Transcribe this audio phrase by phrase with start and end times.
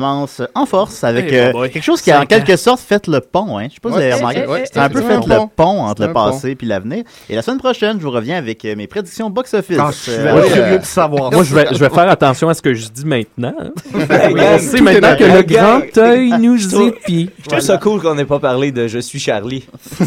[0.00, 3.20] commence en force avec Hey, euh, quelque chose qui a en quelque sorte fait le
[3.20, 3.56] pont.
[3.58, 3.68] Hein.
[3.70, 4.46] Je sais pas si vous avez remarqué.
[4.46, 5.48] ouais, C'est un peu c'est fait un le pont.
[5.56, 7.04] pont entre C'est le passé et l'avenir.
[7.30, 9.78] Et la semaine prochaine, je vous reviens avec euh, mes prédictions box-office.
[9.80, 11.32] Ah, je suis Euh, curieux euh, de savoir.
[11.32, 13.54] Moi, je vais, je vais faire attention à ce que je dis maintenant.
[13.58, 13.70] hein.
[14.58, 17.30] Sait tout maintenant que le grand œil nous Je trouve- épie.
[17.42, 19.64] Je trouve ça cool qu'on n'ait pas parlé de Je suis Charlie.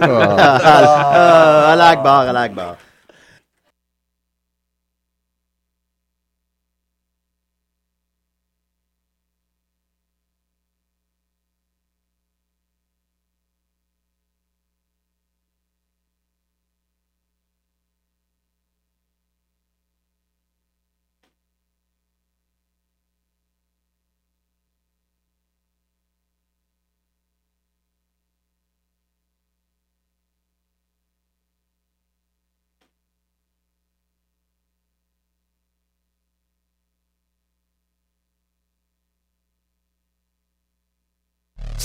[0.00, 2.76] Ah, Allah Akbar, Allah Akbar.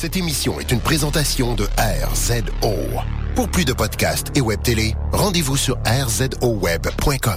[0.03, 2.75] Cette émission est une présentation de RZO.
[3.35, 7.31] Pour plus de podcasts et web télé, rendez-vous sur rzoweb.com.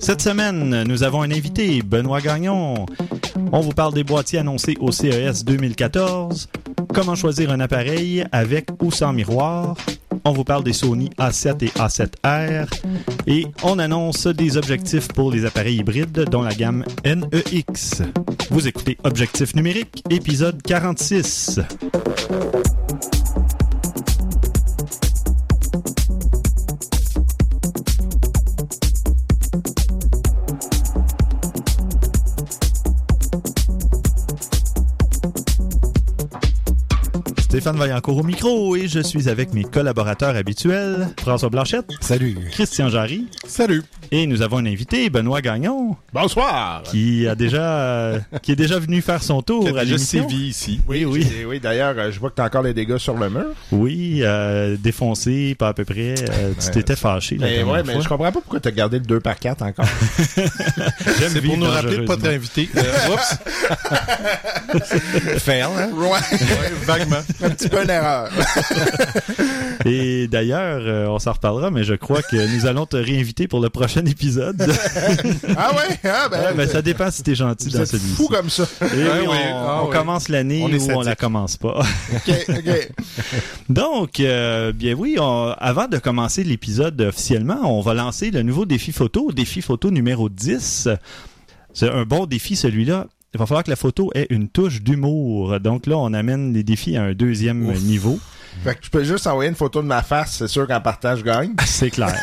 [0.00, 2.86] Cette semaine, nous avons un invité, Benoît Gagnon.
[3.52, 6.48] On vous parle des boîtiers annoncés au CES 2014,
[6.92, 9.76] comment choisir un appareil avec ou sans miroir?
[10.26, 12.66] On vous parle des Sony A7 et A7R
[13.26, 18.02] et on annonce des objectifs pour les appareils hybrides dont la gamme NEX.
[18.50, 21.60] Vous écoutez Objectif numérique, épisode 46.
[37.54, 42.36] Stéphane Vaillancourt au micro et je suis avec mes collaborateurs habituels, François Blanchette, Salut.
[42.50, 43.84] Christian Jarry Salut.
[44.10, 46.82] et nous avons un invité, Benoît Gagnon, Bonsoir.
[46.82, 50.26] qui a déjà euh, qui est déjà venu faire son tour à l'émission.
[50.30, 50.80] ici.
[50.88, 51.24] Oui, oui.
[51.46, 53.44] oui, d'ailleurs, euh, je vois que t'as encore les dégâts sur le mur.
[53.70, 56.16] Oui, euh, défoncé, pas à peu près.
[56.28, 56.72] Euh, tu Ouais.
[56.72, 58.02] t'étais fâché la Mais ouais, mais fois.
[58.02, 59.86] je comprends pas pourquoi t'as gardé le 2x4 encore.
[60.36, 62.30] J'aime C'est pour nous rappeler de pas être dangereusement.
[62.30, 62.68] invité.
[62.76, 63.38] Euh, oups.
[65.38, 65.90] Fail, hein?
[65.94, 66.18] ouais,
[66.84, 67.16] Vaguement.
[67.44, 68.30] Un petit peu une erreur.
[69.86, 73.60] Et d'ailleurs, euh, on s'en reparlera, mais je crois que nous allons te réinviter pour
[73.60, 74.60] le prochain épisode.
[75.56, 75.98] ah ouais?
[76.04, 78.14] Ah ben, Ouais, mais ça dépend si t'es gentil vous dans celui-ci.
[78.14, 78.64] fou comme ça.
[78.82, 79.56] Et oui, Ouais, on.
[79.66, 79.92] Ah, on oui.
[79.92, 81.80] commence l'année ou on la commence pas.
[82.14, 82.90] OK, OK.
[83.68, 88.64] Donc, euh, bien oui, on- avant de commencer l'épisode officiellement, on va lancer le nouveau
[88.66, 90.88] défi photo, défi photo numéro 10.
[91.72, 93.06] C'est un bon défi celui-là.
[93.34, 95.58] Il va falloir que la photo ait une touche d'humour.
[95.58, 97.80] Donc là, on amène les défis à un deuxième Ouf.
[97.80, 98.18] niveau.
[98.62, 101.18] Fait que je peux juste envoyer une photo de ma face, c'est sûr qu'en partage,
[101.18, 101.54] je gagne.
[101.66, 102.14] C'est clair.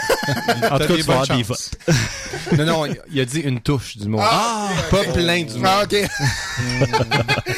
[0.71, 1.71] en tout cas, des tu vas avoir des votes.
[2.57, 4.19] Non, non, il a dit une touche du mot.
[4.21, 5.61] Ah, Pas plein monde.
[5.63, 5.95] Ah, OK.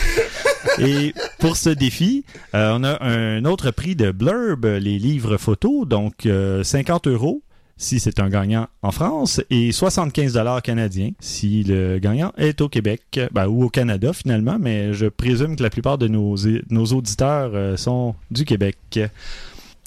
[0.80, 2.26] Et pour ce défi,
[2.56, 7.44] euh, on a un autre prix de Blurb, les livres photos, donc euh, 50 euros
[7.78, 12.70] si c'est un gagnant en France et 75 dollars canadiens si le gagnant est au
[12.70, 16.36] Québec ben, ou au Canada finalement, mais je présume que la plupart de nos,
[16.70, 18.78] nos auditeurs euh, sont du Québec.
[18.94, 19.08] Je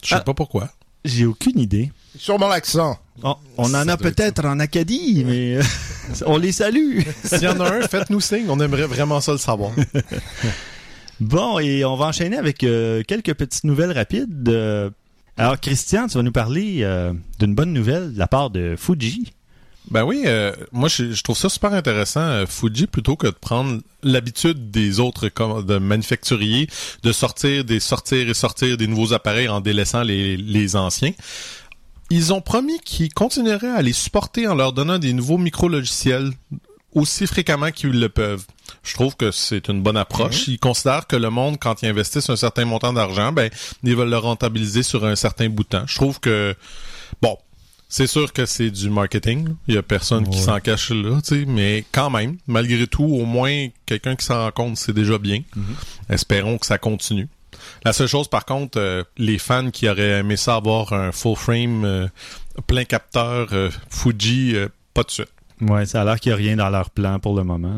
[0.02, 0.68] sais pas pourquoi.
[1.04, 1.92] J'ai aucune idée.
[2.18, 2.98] Sur mon accent.
[3.22, 5.62] Oh, on en a peut-être en Acadie, mais euh,
[6.26, 7.00] on les salue.
[7.24, 8.46] S'il y en a un, faites-nous signe.
[8.48, 9.72] On aimerait vraiment ça le savoir.
[11.20, 14.48] Bon, et on va enchaîner avec euh, quelques petites nouvelles rapides.
[14.48, 14.90] Euh,
[15.38, 19.32] alors, Christian, tu vas nous parler euh, d'une bonne nouvelle de la part de Fuji.
[19.90, 23.80] Ben oui, euh, moi je, trouve ça super intéressant, euh, Fuji, plutôt que de prendre
[24.02, 25.28] l'habitude des autres
[25.62, 26.68] de manufacturiers
[27.02, 31.12] de sortir, des sortir et sortir des nouveaux appareils en délaissant les, les anciens.
[32.10, 36.32] Ils ont promis qu'ils continueraient à les supporter en leur donnant des nouveaux micro-logiciels
[36.96, 38.44] aussi fréquemment qu'ils le peuvent.
[38.82, 40.48] Je trouve que c'est une bonne approche.
[40.48, 43.50] Ils considèrent que le monde, quand ils investissent un certain montant d'argent, ben,
[43.84, 45.84] ils veulent le rentabiliser sur un certain bout de temps.
[45.86, 46.54] Je trouve que,
[47.20, 47.36] bon,
[47.88, 49.54] c'est sûr que c'est du marketing.
[49.68, 53.04] Il y a personne qui s'en cache là, tu sais, mais quand même, malgré tout,
[53.04, 55.42] au moins quelqu'un qui s'en rend compte, c'est déjà bien.
[56.08, 57.28] Espérons que ça continue.
[57.84, 61.36] La seule chose, par contre, euh, les fans qui auraient aimé ça avoir un full
[61.36, 62.08] frame, euh,
[62.66, 64.54] plein capteur euh, Fuji,
[64.94, 65.28] pas de suite.
[65.60, 67.74] Ouais, ça a l'air qu'il n'y a rien dans leur plan pour le moment.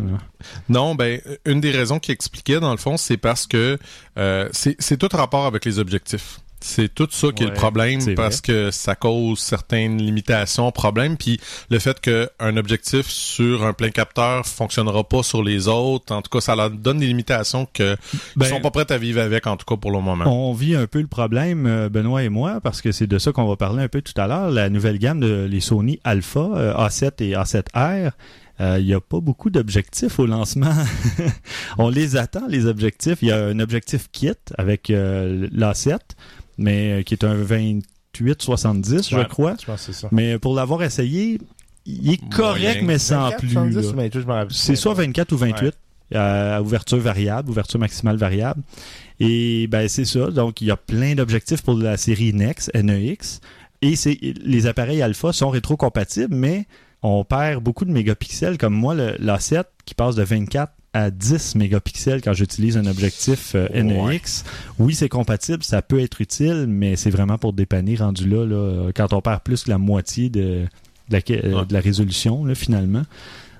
[0.68, 3.78] Non, ben une des raisons qu'il expliquait dans le fond, c'est parce que
[4.16, 6.40] euh, c'est tout rapport avec les objectifs.
[6.60, 11.40] C'est tout ça qui est le problème parce que ça cause certaines limitations, problèmes, puis
[11.70, 16.30] le fait qu'un objectif sur un plein capteur fonctionnera pas sur les autres, en tout
[16.30, 17.96] cas, ça leur donne des limitations que
[18.36, 20.24] Ben, ils sont pas prêts à vivre avec, en tout cas pour le moment.
[20.26, 23.32] On vit un peu le problème, euh, Benoît et moi, parce que c'est de ça
[23.32, 24.50] qu'on va parler un peu tout à l'heure.
[24.50, 28.12] La nouvelle gamme de les Sony Alpha, euh, A7 et A7R,
[28.60, 30.74] Euh, Il n'y a pas beaucoup d'objectifs au lancement.
[31.78, 33.18] On les attend, les objectifs.
[33.22, 35.98] Il y a un objectif kit avec euh, l'A7,
[36.58, 37.34] mais euh, qui est un
[38.14, 39.26] 28-70, je Ouais.
[39.26, 39.56] crois.
[39.60, 40.08] Je pense que c'est ça.
[40.12, 41.40] Mais pour l'avoir essayé,
[41.86, 42.82] il est correct, Moyen.
[42.86, 43.48] mais sans 24, plus.
[43.52, 43.92] 70, là.
[43.96, 45.72] mais tout, je m'en rappelle C'est soit 24 ou 28 Ouais.
[46.16, 48.62] euh, à ouverture variable, ouverture maximale variable.
[49.20, 50.30] Et ben c'est ça.
[50.30, 53.40] Donc il y a plein d'objectifs pour la série NEX, NEX.
[53.82, 56.66] Et c'est les appareils alpha sont rétrocompatibles, mais
[57.02, 58.58] on perd beaucoup de mégapixels.
[58.58, 63.52] Comme moi, le, l'A7 qui passe de 24 à 10 mégapixels quand j'utilise un objectif
[63.54, 64.44] euh, NEX.
[64.78, 68.56] Oui, c'est compatible, ça peut être utile, mais c'est vraiment pour dépanner rendu là, là
[68.56, 70.66] euh, quand on perd plus que la moitié de,
[71.08, 73.02] de la, euh, de la résolution, là, finalement.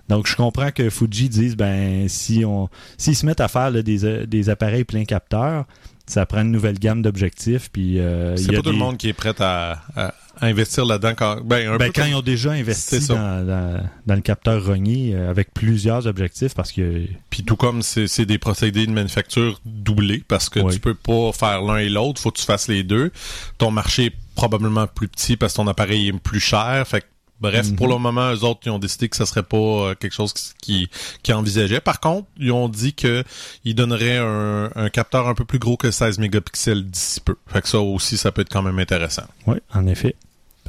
[0.08, 3.82] Donc, je comprends que Fuji dise, ben, si on, s'ils se mettent à faire là,
[3.82, 5.66] des, des appareils plein capteur,
[6.06, 7.69] ça prend une nouvelle gamme d'objectifs.
[7.70, 10.14] Puis, euh, il C'est y a pas tout le monde qui est prêt à, à
[10.40, 13.82] investir là-dedans quand, ben, un Ben, peu quand comme- ils ont déjà investi dans, dans,
[14.06, 18.26] dans le capteur rogné euh, avec plusieurs objectifs, parce que Puis tout comme c'est c'est
[18.26, 20.75] des procédés de manufacture doublés parce que Oui.
[20.75, 23.11] tu peux pas faire l'un et l'autre, faut que tu fasses les deux.
[23.58, 26.87] Ton marché est probablement plus petit parce que ton appareil est plus cher.
[26.87, 27.06] Fait que,
[27.40, 27.76] bref, Mhm.
[27.76, 30.32] pour le moment, eux autres, ils ont décidé que ça serait pas euh, quelque chose
[30.62, 30.88] qui,
[31.23, 31.81] qui envisageait.
[31.81, 33.25] Par contre, ils ont dit que
[33.64, 37.35] ils donneraient un, un capteur un peu plus gros que 16 mégapixels d'ici peu.
[37.49, 39.25] Fait que ça aussi, ça peut être quand même intéressant.
[39.46, 40.14] Oui, en effet.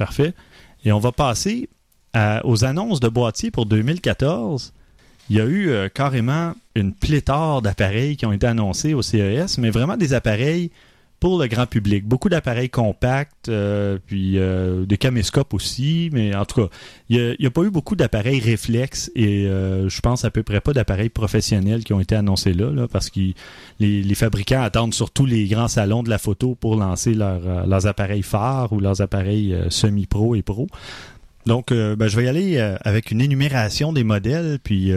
[0.00, 0.32] Parfait.
[0.86, 1.68] Et on va passer
[2.42, 4.72] aux annonces de boîtiers pour 2014.
[5.28, 9.58] Il y a eu euh, carrément une pléthore d'appareils qui ont été annoncés au CES,
[9.58, 10.70] mais vraiment des appareils
[11.20, 12.06] pour le grand public.
[12.06, 16.68] Beaucoup d'appareils compacts, euh, puis euh, des caméscopes aussi, mais en tout cas,
[17.10, 20.60] il n'y a, pas eu beaucoup d'appareils réflexes et euh, je pense à peu près
[20.60, 23.20] pas d'appareils professionnels qui ont été annoncés là, parce que
[23.80, 28.22] les, fabricants attendent surtout les grands salons de la photo pour lancer euh, leurs appareils
[28.22, 30.68] phares ou leurs appareils euh, semi-pro et pro.
[31.46, 34.92] Donc, ben, je vais y aller avec une énumération des modèles, puis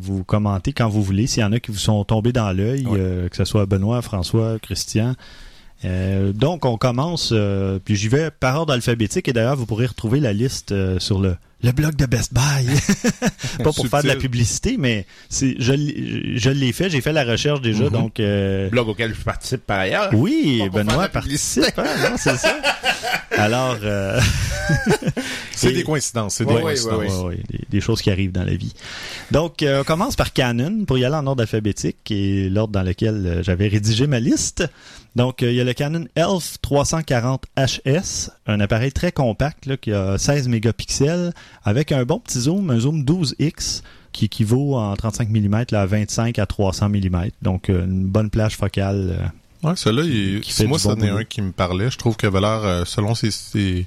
[0.00, 1.26] vous commentez quand vous voulez.
[1.26, 4.02] S'il y en a qui vous sont tombés dans l'œil, euh, que ce soit Benoît,
[4.02, 5.14] François, Christian.
[5.84, 9.86] Euh, donc, on commence, euh, puis j'y vais par ordre alphabétique, et d'ailleurs, vous pourrez
[9.86, 12.66] retrouver la liste sur le, le blog de Best Buy.
[13.64, 17.12] Pas pour faire de la publicité, mais c'est je, l'ai- je l'ai fait, j'ai fait
[17.12, 17.90] la recherche déjà, Mhm.
[17.90, 18.20] donc...
[18.20, 20.10] euh, blog auquel je participe par ailleurs.
[20.14, 22.56] oui, Benoît participe, hein, non, c'est ça.
[23.32, 24.20] Alors, euh,
[25.52, 27.24] C'est des coïncidences, c'est des coïncidences.
[27.24, 28.72] ouais, des, des choses qui arrivent dans la vie.
[29.32, 32.82] Donc, euh, on commence par Canon pour y aller en ordre alphabétique et l'ordre dans
[32.82, 34.64] lequel j'avais rédigé ma liste.
[35.16, 39.92] Donc, il y a le Canon ELPH 340 HS, un appareil très compact là, qui
[39.92, 41.32] a 16 mégapixels
[41.64, 45.86] avec un bon petit zoom, un zoom 12x qui équivaut en 35 mm là, à
[45.86, 47.28] 25 à 300 mm.
[47.42, 49.16] Donc, euh, une bonne plage focale.
[49.20, 49.26] euh,
[49.68, 51.90] Ouais, celui-là, il- si moi, ça bon en est un qui me parlait.
[51.90, 53.86] Je trouve qu'il avait l'air, euh, selon ses, ses,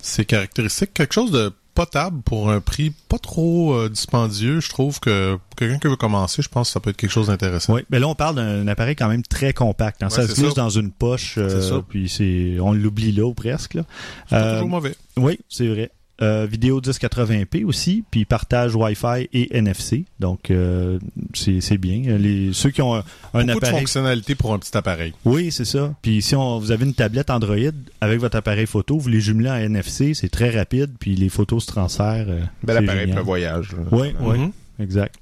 [0.00, 4.60] ses caractéristiques, quelque chose de potable pour un prix pas trop euh, dispendieux.
[4.60, 7.10] Je trouve que pour quelqu'un qui veut commencer, je pense que ça peut être quelque
[7.10, 7.74] chose d'intéressant.
[7.74, 10.02] Oui, mais là on parle d'un appareil quand même très compact.
[10.02, 10.10] hein.
[10.10, 11.82] ça se glisse dans une poche, euh, ça.
[11.88, 13.74] puis c'est on l'oublie là ou presque.
[13.74, 13.84] Là.
[14.32, 14.94] Euh, toujours mauvais.
[15.16, 15.90] oui, c'est vrai.
[16.20, 20.04] Euh, vidéo 1080p aussi, puis partage Wi-Fi et NFC.
[20.20, 20.98] Donc euh,
[21.34, 22.16] c'est bien.
[22.18, 22.98] Les ceux qui ont un,
[23.34, 23.78] un Beaucoup de appareil.
[23.80, 25.14] fonctionnalités pour un petit appareil.
[25.24, 25.94] Oui, c'est ça.
[26.02, 27.56] Puis si on, vous avez une tablette Android
[28.00, 31.62] avec votre appareil photo, vous les jumelez en NFC, c'est très rapide, puis les photos
[31.64, 32.26] se transfèrent.
[32.28, 33.70] euh, Bel appareil pour le voyage.
[33.90, 34.38] Oui, oui.
[34.38, 34.52] Mhm.
[34.78, 35.14] Exact.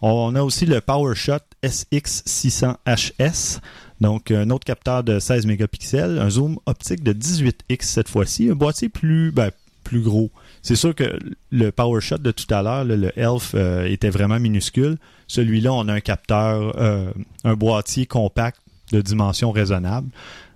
[0.00, 3.60] On a aussi le PowerShot SX600HS,
[4.00, 8.54] donc un autre capteur de 16 mégapixels, un zoom optique de 18x cette fois-ci, un
[8.54, 9.50] boîtier plus ben,
[9.82, 10.30] plus gros.
[10.62, 11.18] C'est sûr que
[11.50, 14.96] le PowerShot de tout à l'heure, le ELF, euh, était vraiment minuscule.
[15.26, 17.10] Celui-là, on a un capteur, euh,
[17.44, 18.60] un boîtier compact
[18.92, 20.08] de dimension raisonnable.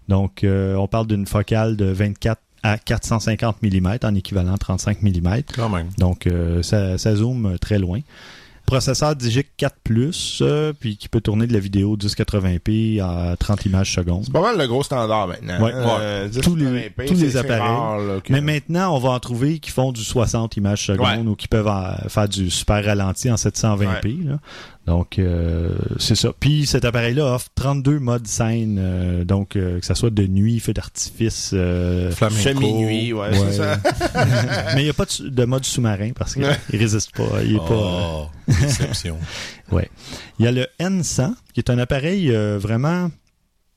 [0.09, 5.42] Donc, euh, on parle d'une focale de 24 à 450 mm en équivalent 35 mm.
[5.54, 5.88] Quand même.
[5.99, 6.28] Donc,
[6.62, 8.00] ça, ça zoome très loin.
[8.67, 9.75] Processeur Digic 4
[10.43, 14.23] euh, puis qui peut tourner de la vidéo 1080p à 30 images secondes.
[14.25, 15.61] C'est pas mal le gros standard maintenant.
[15.63, 15.71] Ouais.
[15.75, 17.61] Euh, Tous les- 1080p, tous les c'est- c'est appareils.
[17.61, 21.29] rare, là, que- Mais maintenant, on va en trouver qui font du 60 images secondes
[21.29, 24.25] ou qui peuvent en- faire du super ralenti en 720p.
[24.25, 24.39] là.
[24.87, 26.33] Donc, euh, c'est ça.
[26.38, 30.61] Puis cet appareil-là offre 32 modes scène, euh, donc euh, que ça soit de nuit,
[30.61, 31.50] feu d'artifice.
[31.55, 32.40] euh, Flamenco.
[32.43, 33.37] Semi-nuit, ouais, Ouais.
[33.50, 33.78] c'est ça.
[34.76, 36.57] Mais il n'y a pas de, mode sous-marin parce qu'il Ouais.
[36.71, 37.43] résiste pas.
[37.45, 37.73] Il est pas.
[37.73, 39.16] euh, Oh, déception.
[40.38, 43.11] Il y a le N100, qui est un appareil euh, vraiment,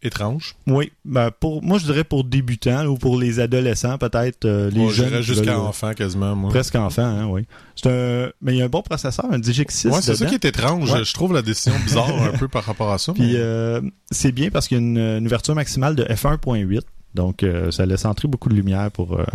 [0.02, 0.56] Étrange.
[0.66, 4.80] oui, ben pour moi je dirais pour débutants ou pour les adolescents peut-être, euh, les
[4.80, 5.22] Moi, jeunes.
[5.22, 6.50] jusqu'à veulent- enfant quasiment, moi.
[6.52, 7.46] Presque enfant, hein, oui.
[7.76, 10.26] C'est un, mais il y a un bon processeur, un Digic 6 Ouais, c'est ça
[10.26, 10.90] qui est étrange.
[10.92, 11.04] Ouais.
[11.04, 13.12] Je trouve la décision bizarre un peu par rapport à ça.
[13.12, 16.80] Puis mais- euh, c'est bien parce qu'il y a une, une ouverture maximale de f1.8,
[17.16, 19.26] donc euh, ça laisse entrer beaucoup de lumière pour euh,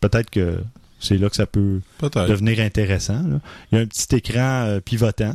[0.00, 0.60] peut-être que
[1.00, 1.80] c'est là que ça peut
[2.28, 3.14] devenir intéressant.
[3.28, 3.40] là.
[3.72, 5.34] Il y a un petit écran euh, pivotant.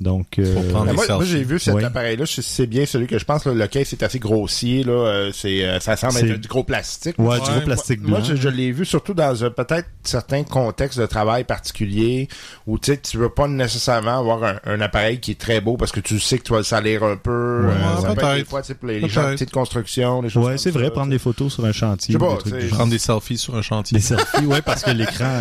[0.00, 3.46] Donc, euh, moi, moi, j'ai vu cet appareil-là, c'est bien celui que je pense.
[3.46, 4.92] là, le case est assez grossier, là.
[4.92, 7.14] euh, c'est, euh, ça semble être du gros plastique.
[7.18, 8.28] ouais, Ouais, du gros plastique Moi, blanc.
[8.28, 12.28] je, je l'ai vu surtout dans peut-être certains contextes de travail particuliers
[12.66, 15.92] où tu tu veux pas nécessairement avoir un, un appareil qui est très beau parce
[15.92, 17.66] que tu sais que tu vas le salir un peu.
[17.68, 18.34] Ouais, peut-être.
[18.36, 21.10] des fois, tu sais, pour les, les chantiers de construction, choses Ouais, c'est vrai, prendre
[21.10, 22.18] des photos sur un chantier.
[22.18, 22.70] Pas, des trucs.
[22.70, 23.96] Prendre des selfies sur un chantier.
[23.98, 25.40] Des selfies, ouais, parce que l'écran,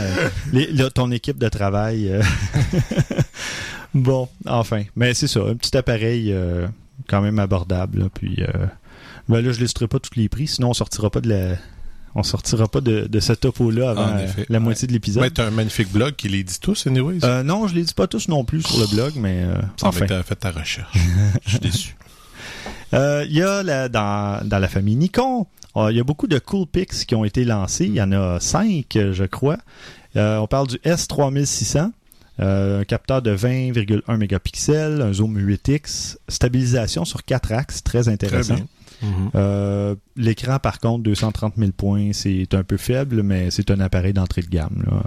[0.54, 2.12] euh, ton équipe de travail.
[3.96, 6.68] euh, bon, enfin, mais c'est ça, un petit appareil euh,
[7.08, 8.00] quand même abordable.
[8.00, 8.66] là, puis, euh,
[9.30, 11.56] ben là, je listerai pas tous les prix, sinon on sortira pas de la,
[12.16, 15.24] on sortira pas de, de ce topo-là avant euh, la moitié de l'épisode.
[15.24, 17.20] Mais t'as un magnifique blog qui les dit tous, anyways.
[17.24, 19.88] Euh, non, je les dis pas tous non plus sur le blog, mais euh, Ça
[19.88, 20.06] enfin.
[20.06, 20.96] t'as fait ta recherche.
[21.46, 21.96] Je suis déçu.
[22.94, 26.28] Euh, Il y a la, dans, dans la famille Nikon, euh, il y a beaucoup
[26.28, 27.86] de cool pics qui ont été lancés.
[27.86, 29.58] Il y en a cinq, euh, je crois.
[30.16, 31.90] Euh, on parle du S3600,
[32.40, 38.12] euh, un capteur de 20,1 mégapixels, un zoom 8x, stabilisation sur quatre axes, très Très
[38.12, 38.56] intéressant.
[39.02, 39.32] Mhm.
[39.36, 44.14] Euh, L'écran, par contre, 230 000 points, c'est un peu faible, mais c'est un appareil
[44.14, 44.84] d'entrée de gamme.
[44.86, 45.04] là.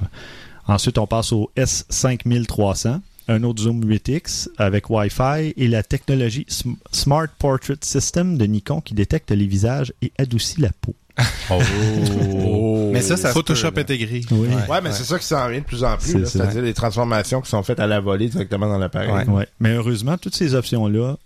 [0.68, 6.76] Ensuite, on passe au S5300, un autre zoom 8X avec Wi-Fi et la technologie Sm-
[6.92, 10.94] Smart Portrait System de Nikon qui détecte les visages et adoucit la peau.
[11.50, 12.90] Oh.
[12.92, 14.20] Mais ça, ça Photoshop peut, intégré.
[14.30, 14.48] Oui.
[14.68, 17.48] Ouais, mais c'est ça qui s'en vient de plus en plus, c'est-à-dire les transformations qui
[17.50, 19.10] sont faites à la volée directement dans l'appareil.
[19.10, 19.28] Ouais.
[19.28, 19.48] Ouais.
[19.60, 21.16] Mais heureusement, toutes ces options-là,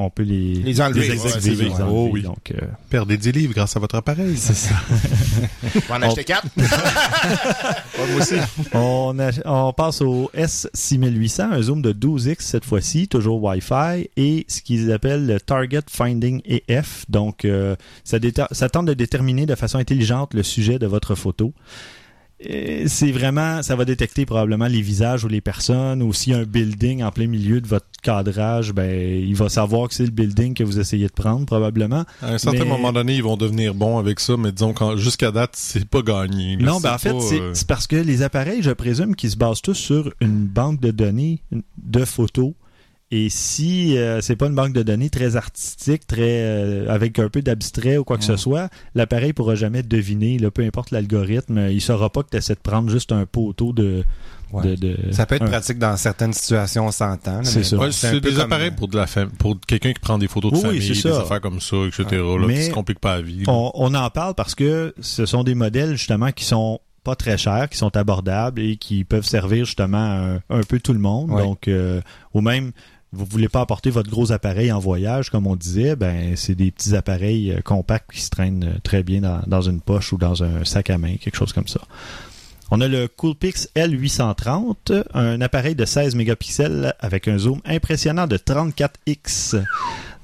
[0.00, 1.84] on peut les, Les enlever, les ouais, exécuter, c'est les enlever.
[1.90, 2.22] Oh oui.
[2.22, 4.36] Donc, euh, Perdez 10 livres grâce à votre appareil.
[4.36, 4.74] c'est ça.
[4.76, 6.46] Faut en acheter quatre.
[6.56, 8.34] moi aussi.
[8.74, 14.44] On, a- on passe au S6800, un zoom de 12x cette fois-ci, toujours Wi-Fi, et
[14.48, 17.04] ce qu'ils appellent le Target Finding EF.
[17.08, 17.74] Donc, euh,
[18.04, 18.18] ça,
[18.52, 21.52] ça tente de déterminer de façon intelligente le sujet de votre photo.
[22.40, 26.38] C'est vraiment, ça va détecter probablement les visages ou les personnes, ou s'il y a
[26.38, 28.88] un building en plein milieu de votre cadrage, ben,
[29.26, 32.04] il va savoir que c'est le building que vous essayez de prendre probablement.
[32.22, 34.96] À un certain Mais- moment donné, ils vont devenir bons avec ça, mais disons qu'en-
[34.96, 36.56] jusqu'à date, c'est pas gagné.
[36.56, 36.64] là.
[36.66, 39.30] Non, ben en fait, pas, c'est euh, c'est parce que les appareils, je présume qu'ils
[39.32, 41.42] se basent tous sur une banque de données
[41.82, 42.52] de photos.
[43.10, 47.30] Et si euh, c'est pas une banque de données très artistique, très euh, avec un
[47.30, 51.68] peu d'abstrait ou quoi que ce soit, l'appareil pourra jamais deviner, là, peu importe l'algorithme,
[51.70, 54.04] il saura pas que tu essaies de prendre juste un poteau de...
[54.52, 54.62] Ouais.
[54.62, 57.38] de, de- Ça peut être un- pratique dans certaines situations, on s'entend.
[57.38, 57.76] là, C'est ça.
[57.76, 60.52] Ouais, c'est des comme- appareils pour de la fam- pour quelqu'un qui prend des photos
[60.52, 62.04] de Oui, famille, des affaires comme ça, etc.
[62.12, 63.42] Là, Mais qui se compliquent pas la vie.
[63.46, 67.36] On, on en parle parce que ce sont des modèles justement qui sont pas très
[67.38, 70.98] chers, qui sont abordables et qui peuvent servir justement à un, un peu tout le
[70.98, 71.30] monde.
[71.30, 71.42] Ouais.
[71.42, 72.00] Donc, euh,
[72.32, 72.72] ou même,
[73.12, 76.70] vous voulez pas apporter votre gros appareil en voyage, comme on disait, ben c'est des
[76.70, 80.18] petits appareils euh, compacts qui se traînent euh, très bien dans, dans une poche ou
[80.18, 81.80] dans un sac à main, quelque chose comme ça.
[82.70, 88.36] On a le Coolpix L830, un appareil de 16 mégapixels avec un zoom impressionnant de
[88.36, 89.64] 34x.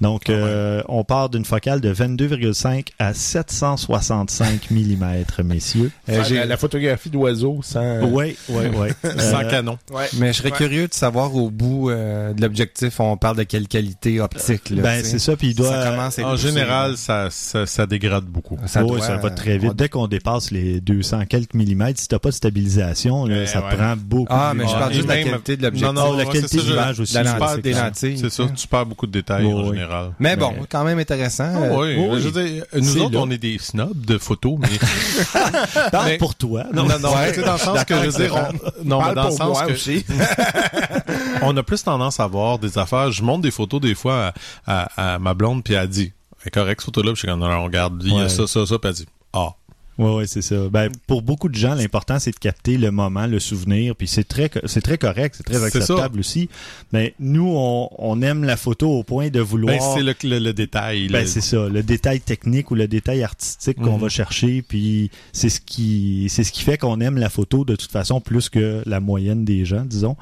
[0.00, 5.90] Donc, euh, on part d'une focale de 22,5 à 765 mm, messieurs.
[6.08, 8.02] Euh, j'ai- la, la photographie d'oiseaux sans...
[8.04, 8.88] Oui, oui, oui.
[9.18, 9.78] Sans canon.
[9.92, 10.06] Ouais.
[10.18, 10.56] Mais je serais Ouais.
[10.56, 14.70] curieux de savoir au bout euh, de l'objectif, on parle de quelle qualité optique.
[14.70, 15.70] Là, Ben, tu c'est ça, puis il doit...
[15.70, 18.58] Ça En poussé, général, ça, ça, ça dégrade beaucoup.
[18.66, 19.70] ça, Oui, doit, ça va très vite.
[19.70, 23.46] on- Dès qu'on dépasse les 200 quelques millimètres, si t'as pas de stabilisation, là, Eh,
[23.46, 23.74] ça ouais.
[23.76, 25.92] prend beaucoup Ah, mais je parle juste de la qualité de l'objectif.
[25.94, 27.14] Non, non, la qualité c'est ça, de l'image aussi.
[27.14, 27.60] la c'est lentille, ça.
[27.60, 28.18] des lentilles.
[28.18, 29.76] C'est ça, tu perds beaucoup de détails en oui.
[29.84, 30.12] Général.
[30.18, 31.50] Mais bon, Mais- quand même intéressant.
[31.54, 32.20] Ah Euh, oui, oui.
[32.20, 33.20] je veux dire, nous C'est autres, là.
[33.20, 34.68] on est des snobs de photos, mais
[35.90, 36.64] Parle Mais- pour toi.
[36.72, 37.32] non, non, non, Ouais.
[37.34, 38.84] sais, dans le sens que je veux dire, on...
[38.84, 40.04] non, mais dans le sens que aussi.
[41.42, 43.10] on a plus tendance à voir des affaires.
[43.12, 44.32] Je montre des photos des fois
[44.66, 46.12] à, à- à ma blonde, puis elle dit,
[46.42, 48.28] c'est correct cette photo-là, puis je suis comme, non, on regarde, il y a Ouais.
[48.28, 49.50] ça, ça, ça, puis elle dit, ah.
[49.96, 50.68] Oui, oui, c'est ça.
[50.70, 54.24] Ben, pour beaucoup de gens, l'important, c'est de capter le moment, le souvenir, puis c'est
[54.26, 56.48] très, c'est très correct, c'est très acceptable aussi.
[56.92, 59.76] Mais nous, on, on aime la photo au point de vouloir...
[59.76, 61.06] Ben, c'est le, le, le détail.
[61.08, 64.00] Ben, le- c'est ça, le détail technique ou le détail artistique qu'on Mhm.
[64.00, 67.76] va chercher, puis c'est ce qui c'est ce qui fait qu'on aime la photo de
[67.76, 70.16] toute façon plus que la moyenne des gens, disons.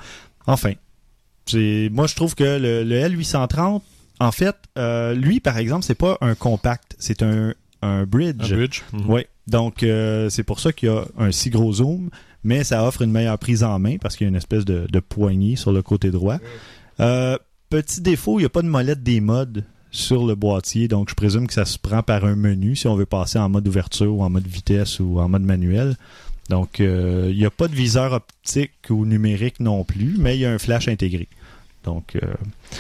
[0.47, 0.73] Enfin,
[1.47, 3.81] c'est moi je trouve que le, le L830,
[4.21, 8.53] en fait, euh, lui par exemple, c'est pas un compact, c'est un un bridge.
[8.53, 8.83] un bridge.
[8.93, 9.05] Mhm.
[9.09, 9.23] Oui.
[9.47, 12.11] Donc, euh, c'est pour ça qu'il y a un si gros zoom,
[12.45, 14.87] mais ça offre une meilleure prise en main parce qu'il y a une espèce de,
[14.91, 16.39] de poignée sur le côté droit.
[17.01, 17.37] Euh,
[17.69, 21.15] petit défaut, il n'y a pas de molette des modes sur le boîtier, donc je
[21.15, 24.15] présume que ça se prend par un menu si on veut passer en mode ouverture
[24.15, 25.97] ou en mode vitesse ou en mode manuel.
[26.49, 30.41] Donc, euh, il n'y a pas de viseur optique ou numérique non plus, mais il
[30.41, 31.29] y a un flash intégré.
[31.85, 32.35] Donc, euh,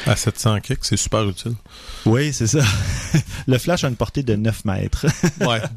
[0.06, 1.54] À 700 kicks, c'est super utile.
[2.06, 2.60] oui, c'est ça.
[3.46, 5.06] le flash a une portée de 9 mètres.
[5.40, 5.60] Ouais.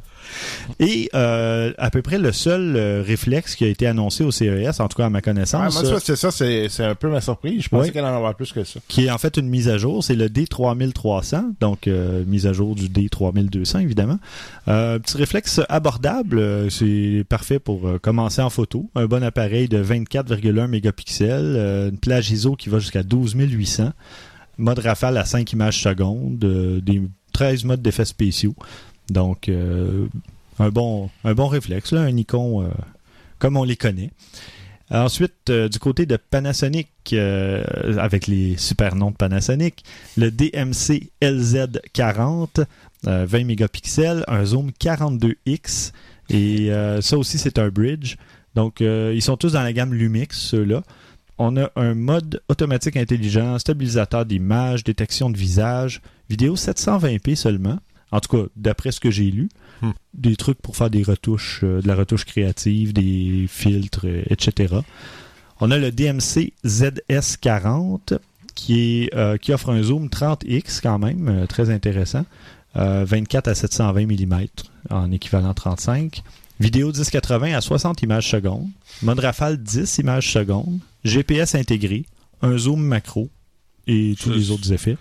[0.79, 4.79] Et euh, à peu près le seul euh, réflexe qui a été annoncé au CES,
[4.79, 7.21] en tout cas à ma Ah, connaissance, moi, ça, c'est ça, c'est un peu ma
[7.21, 7.63] surprise.
[7.63, 7.91] Je pensais Oui.
[7.93, 8.79] qu'elle en avait plus que ça.
[8.87, 12.53] qui est en fait une mise à jour, c'est le D3300, donc euh, mise à
[12.53, 14.19] jour du D3200 évidemment.
[14.67, 18.89] Euh, petit réflexe abordable, euh, c'est parfait pour euh, commencer en photo.
[18.95, 23.91] Un bon appareil de 24,1 mégapixels, euh, une plage ISO qui va jusqu'à 12800,
[24.57, 27.01] mode rafale à 5 images secondes, euh, des
[27.33, 28.55] 13 modes d'effets spéciaux.
[29.09, 30.07] Donc euh,
[30.59, 32.69] un bon réflexe là, un Nikon euh,
[33.39, 34.11] comme on les connaît.
[34.91, 37.63] Ensuite, euh, du côté de Panasonic, euh,
[37.97, 39.83] avec les super noms de Panasonic,
[40.15, 42.65] le DMC LZ40,
[43.07, 45.91] euh, 20 mégapixels, un zoom 42x,
[46.29, 46.71] et
[47.01, 48.15] ça aussi c'est un bridge.
[48.55, 50.81] Donc, ils sont tous dans la gamme Lumix, ceux-là.
[51.37, 57.77] On a un mode automatique intelligent, stabilisateur d'image, détection de visage, vidéo 720p seulement.
[58.15, 59.49] En tout cas, d'après ce que j'ai lu,
[59.81, 59.91] Hmm.
[60.13, 64.75] des trucs pour faire des retouches, euh, de la retouche créative, des filtres, euh, etc.
[65.59, 68.17] On a le DMC ZS40
[68.55, 72.25] qui, est, euh, qui offre un zoom 30x quand même, très intéressant.
[72.77, 74.45] Euh, 24 à 720 mm
[74.89, 76.23] en équivalent 35.
[76.59, 78.67] Vidéo 1080 à 60 images secondes.
[79.01, 80.79] Mode rafale 10 images secondes.
[81.03, 82.05] GPS intégré.
[82.41, 83.29] Un zoom macro.
[83.87, 84.97] Et tous les autres effets.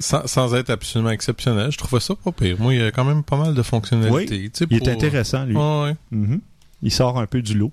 [0.00, 2.56] Sans, sans être absolument exceptionnel, je trouvais ça pas pire.
[2.58, 4.50] Moi, il y a quand même pas mal de fonctionnalités.
[4.52, 5.56] sais, Il est intéressant, lui.
[5.56, 5.94] Ouais.
[6.10, 6.40] Mhm.
[6.82, 7.72] Il sort un peu du lot.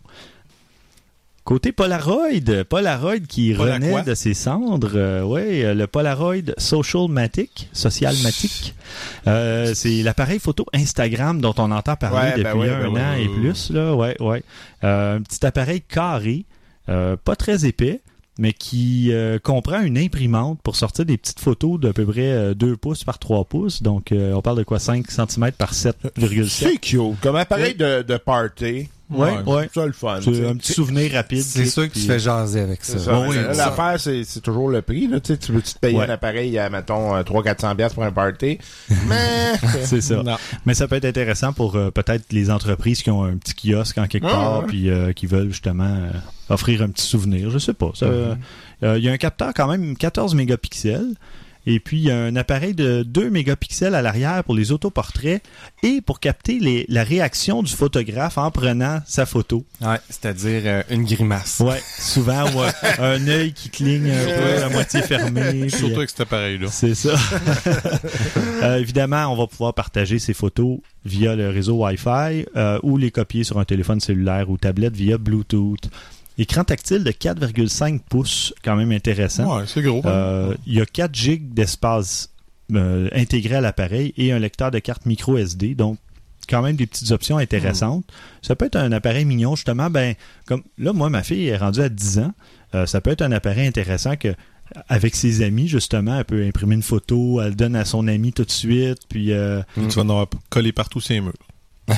[1.43, 7.67] Côté Polaroid, Polaroid qui renaît de ses cendres, euh, ouais, euh, le Polaroid Social Matic,
[7.73, 8.75] Social Matic,
[9.25, 13.01] Euh, c'est l'appareil photo Instagram dont on entend parler Ouais, depuis ben ouais, un ben
[13.01, 13.23] an ouais.
[13.23, 14.43] et plus là, ouais, ouais.
[14.83, 16.45] Euh, un petit appareil carré,
[16.89, 18.01] euh, pas très épais,
[18.41, 22.53] mais qui euh, comprend une imprimante pour sortir des petites photos d'à peu près euh,
[22.55, 23.83] 2 pouces par 3 pouces.
[23.83, 24.79] Donc, euh, on parle de quoi?
[24.79, 26.47] 5 cm par 7,7.
[26.47, 27.19] C'est cute.
[27.21, 28.89] Comme appareil de, de party.
[29.11, 29.69] Ouais, ouais.
[29.73, 30.19] C'est ça le fun.
[30.21, 31.41] C'est un petit souvenir rapide.
[31.43, 32.93] C'est sûr que tu fais jaser avec ça.
[32.93, 33.19] C'est ça.
[33.27, 33.35] oui.
[33.55, 35.07] L'affaire, c'est c'est toujours le prix.
[35.07, 35.19] Là.
[35.19, 36.05] Tu sais, tu veux -tu te payer Ouais.
[36.05, 38.57] un appareil à, mettons, 300-400$ piastres pour un party?
[39.07, 39.51] Mais...
[39.83, 40.23] C'est ça.
[40.23, 40.37] Non.
[40.65, 43.97] Mais ça peut être intéressant pour euh, peut-être les entreprises qui ont un petit kiosque
[43.97, 44.65] en quelque Ouais, part, ouais.
[44.67, 46.09] puis euh, qui veulent justement euh,
[46.49, 47.49] offrir un petit souvenir.
[47.49, 47.87] Je sais pas.
[47.89, 48.37] Mm-hmm.
[48.83, 51.15] euh, Il y a un capteur quand même 14 mégapixels.
[51.67, 55.43] Et puis, il y a un appareil de 2 mégapixels à l'arrière pour les autoportraits
[55.83, 59.63] et pour capter les- la réaction du photographe en prenant sa photo.
[59.79, 61.59] Ouais, c'est-à-dire euh, une grimace.
[61.59, 65.51] Ouais, souvent, ouais, un œil qui cligne un peu, à moitié fermé.
[65.67, 66.67] puis, Surtout avec cet appareil-là.
[66.71, 67.13] C'est ça.
[68.63, 73.09] Euh, évidemment, on va pouvoir partager ces photos via le réseau Wi-Fi euh, ou les
[73.09, 75.89] copier sur un téléphone cellulaire ou tablette via Bluetooth.
[76.37, 79.57] Écran tactile de 4,5 pouces, quand même intéressant.
[79.59, 80.01] Ouais, c'est gros.
[80.05, 80.09] hein.
[80.09, 82.29] Euh, il y a 4 GB d'espace
[82.73, 85.75] euh, intégré à l'appareil et un lecteur de carte micro SD.
[85.75, 85.97] Donc,
[86.49, 88.03] quand même des petites options intéressantes.
[88.41, 89.89] Ça peut être un appareil mignon, justement.
[89.89, 90.15] Ben,
[90.45, 92.33] comme là, moi, ma fille est rendue à 10 ans.
[92.75, 94.33] Euh, ça peut être un appareil intéressant que
[94.87, 98.45] avec ses amis, justement, elle peut imprimer une photo, elle donne à son ami tout
[98.45, 101.33] de suite, puis euh, Tu vas en avoir collé partout ces murs.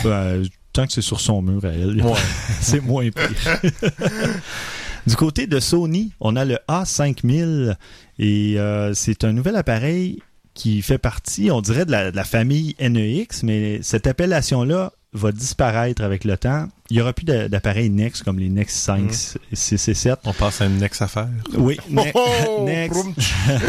[0.05, 2.11] euh, tant que c'est sur son mur à elle, Ouais.
[2.61, 3.61] c'est moins pire.
[5.07, 7.75] du côté de Sony, on a le A5000
[8.19, 10.19] et euh, c'est un nouvel appareil
[10.53, 15.31] qui fait partie, on dirait, de la, de la famille NEX, mais cette appellation-là va
[15.31, 16.67] disparaître avec le temps.
[16.89, 19.11] Il n'y aura plus d'a- d'appareils NEX comme les NEX 5,
[19.51, 20.19] 6 et 7.
[20.25, 21.29] On passe à une next affaire.
[21.55, 22.91] Oui, ne- Oh, Next.
[22.99, 23.13] broum.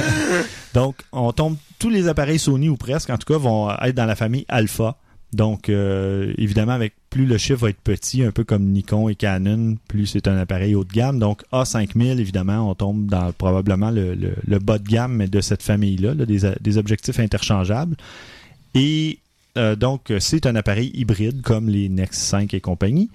[0.75, 4.07] Donc, on tombe, tous les appareils Sony ou presque, en tout cas, vont être dans
[4.07, 4.97] la famille Alpha.
[5.35, 9.15] Donc, euh, évidemment, avec plus le chiffre va être petit, un peu comme Nikon et
[9.15, 11.19] Canon, plus c'est un appareil haut de gamme.
[11.19, 14.15] Donc, A5000, évidemment, on tombe dans probablement le,
[14.61, 17.97] bas de gamme de cette famille-là, là, des, des objectifs interchangeables.
[18.75, 19.19] Et
[19.57, 23.11] euh, donc, c'est un appareil hybride comme les Nex 5 et compagnie.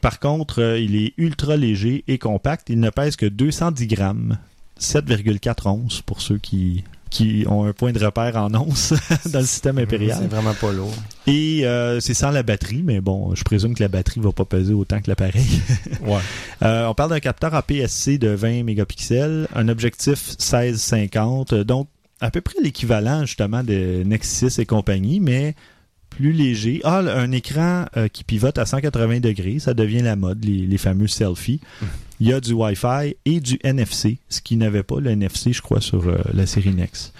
[0.00, 2.70] Par contre, euh, il est ultra léger et compact.
[2.70, 4.38] Il ne pèse que 210 grammes.
[4.78, 6.84] 7,4 onces pour ceux qui,
[7.16, 8.92] qui ont un point de repère en onces
[9.32, 10.26] dans le système C'est impérial.
[10.28, 10.92] vraiment pas lourd.
[11.26, 14.44] Et euh, c'est sans la batterie, mais bon, je présume que la batterie va pas
[14.44, 15.46] peser autant que l'appareil.
[16.02, 16.20] Ouais.
[16.62, 21.88] Euh, on parle d'un capteur APS-C de 20 mégapixels, un objectif 16-50, euh, donc
[22.20, 25.54] à peu près l'équivalent justement de Nexus et compagnie, mais
[26.10, 26.80] plus léger.
[26.84, 30.78] Ah, un écran euh, qui pivote à 180 degrés, ça devient la mode, les, les
[30.78, 31.60] fameux selfies.
[32.20, 35.62] Il y a du Wi-Fi et du NFC, ce qui n'avait pas le NFC, je
[35.62, 37.12] crois, sur euh, la série Nex.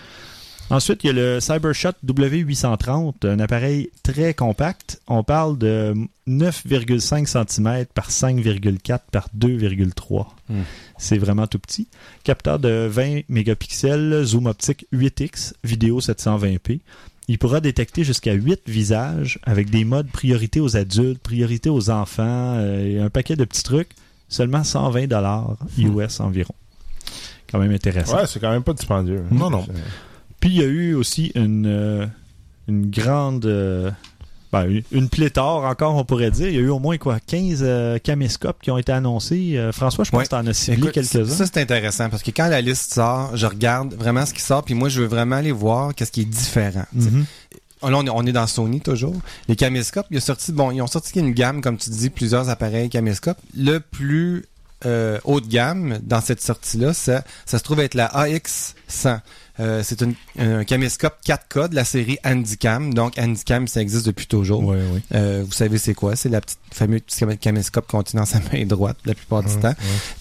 [0.68, 5.00] Ensuite, il y a le CyberShot W830, un appareil très compact.
[5.06, 5.94] On parle de
[6.26, 10.26] 9,5 cm par 5,4 par 2,3.
[10.48, 10.62] Hmm.
[10.98, 11.87] C'est vraiment tout petit.
[12.24, 16.80] Capteur de 20 mégapixels, zoom optique 8x, vidéo 720p.
[17.28, 22.54] Il pourra détecter jusqu'à 8 visages avec des modes priorité aux adultes, priorité aux enfants
[22.56, 23.90] euh, et un paquet de petits trucs.
[24.29, 26.55] Seulement 120 dollars US environ.
[27.51, 28.17] Quand même intéressant.
[28.17, 29.23] Ouais, c'est quand même pas dispendieux.
[29.25, 29.35] hein.
[29.35, 29.65] Non, non.
[30.41, 32.07] Puis il y a eu aussi une, euh,
[32.69, 33.47] une grande.
[33.47, 33.91] euh,
[34.53, 36.49] ben, une- une pléthore encore, on pourrait dire.
[36.49, 39.55] Il y a eu au moins quoi 15 euh, caméscopes qui ont été annoncés.
[39.57, 40.25] Euh, François, je pense Ouais.
[40.25, 41.25] que tu en as ciblé Écoute, quelques-uns.
[41.27, 44.62] Ça, c'est intéressant parce que quand la liste sort, je regarde vraiment ce qui sort,
[44.65, 46.85] puis moi, je veux vraiment aller voir qu'est-ce qui est différent.
[46.99, 47.11] sais.
[47.90, 49.16] Là, on est, on est dans Sony toujours.
[49.49, 52.49] Les caméscopes, il a sorti, bon, ils ont sorti une gamme, comme tu dis, plusieurs
[52.49, 53.38] appareils caméscopes.
[53.57, 54.44] Le plus
[54.85, 58.11] euh, haut de gamme dans cette sortie-là, ça, ça se trouve être la
[58.88, 59.20] AX100.
[59.59, 62.92] Euh, c'est une- un caméscope 4K de la série Handycam.
[62.92, 64.62] Donc, Handycam, ça existe depuis toujours.
[64.62, 65.01] Ouais, ouais.
[65.14, 66.14] Euh, vous savez c'est quoi?
[66.14, 69.42] C'est la petite fameuse petite cam- caméscope qu'on tient dans sa main droite la plupart
[69.42, 69.72] du temps.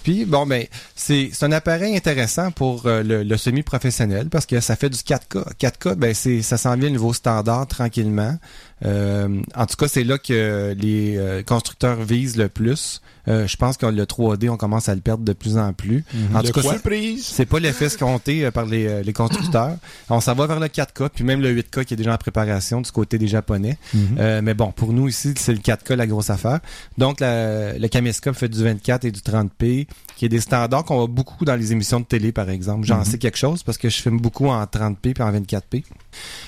[0.03, 4.61] Puis bon ben c'est c'est un appareil intéressant pour euh, le, le semi-professionnel parce que
[4.61, 5.43] ça fait du 4K.
[5.59, 8.37] 4K ben c'est ça s'en vient au niveau standard tranquillement.
[8.85, 13.01] Euh, en tout cas c'est là que les euh, constructeurs visent le plus.
[13.27, 16.05] Euh, je pense que le 3D on commence à le perdre de plus en plus.
[16.33, 16.79] En Le tout cas c'est-
[17.23, 19.75] c'est pas l'effet escompté par les, euh, les constructeurs.
[20.09, 22.81] On s'en va vers le 4K, puis même le 8K qui est déjà en préparation
[22.81, 23.77] du côté des Japonais.
[23.93, 24.15] Mhm.
[24.17, 26.59] Euh, mais bon, pour nous ici, c'est le 4K la grosse affaire.
[26.97, 30.97] Donc, la- le caméscope fait du 24 et du 30p, qui est des standards qu'on
[30.97, 32.85] voit beaucoup dans les émissions de télé, par exemple.
[32.87, 33.05] J'en Mhm.
[33.05, 35.83] sais quelque chose parce que je filme beaucoup en 30p puis en 24p.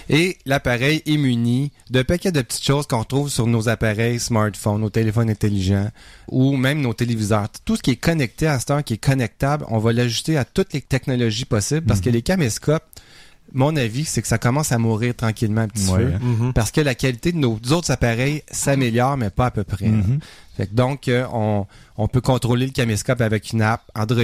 [0.09, 4.81] Et l'appareil est muni de paquets de petites choses qu'on trouve sur nos appareils smartphones,
[4.81, 5.89] nos téléphones intelligents
[6.29, 7.47] ou même nos téléviseurs.
[7.65, 10.45] Tout ce qui est connecté à cette heure, qui est connectable, on va l'ajuster à
[10.45, 12.83] toutes les technologies possibles parce que les caméscopes,
[13.53, 16.05] mon avis, c'est que ça commence à mourir tranquillement un petit Ouais.
[16.05, 16.53] peu Mhm.
[16.53, 19.87] parce que la qualité de nos autres appareils s'améliore, mais pas à peu près.
[19.87, 20.19] Mhm.
[20.57, 21.65] Fait que donc, euh, on,
[21.97, 24.21] on peut contrôler le caméscope avec une app Android,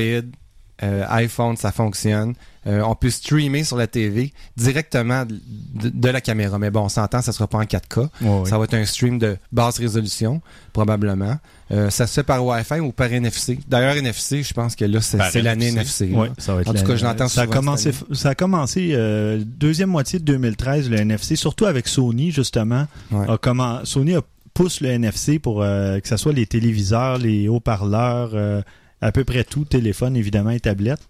[0.81, 2.33] euh, iPhone, ça fonctionne.
[2.65, 6.57] Euh, on peut streamer sur la TV directement de, la caméra.
[6.59, 7.99] Mais bon, on s'entend, ça sera pas en 4K.
[8.21, 8.49] Ouais, ouais.
[8.49, 11.37] Ça va être un stream de basse résolution, probablement.
[11.71, 13.59] Euh, ça se fait par Wi-Fi ou par NFC.
[13.67, 16.11] D'ailleurs, NFC, je pense que là, c'est l'année NFC.
[16.11, 18.35] Ouais, ça va être En tout la- cas, je l'entends ça a commencé, ça a
[18.35, 22.85] commencé euh, deuxième moitié de 2013 le NFC, surtout avec Sony justement.
[23.11, 23.25] Ouais.
[23.29, 24.21] A commen- Sony a
[24.53, 28.61] pousse le NFC pour euh, que ce soit les téléviseurs, les haut-parleurs, euh,
[29.01, 31.01] à peu près tout, téléphone évidemment et tablette.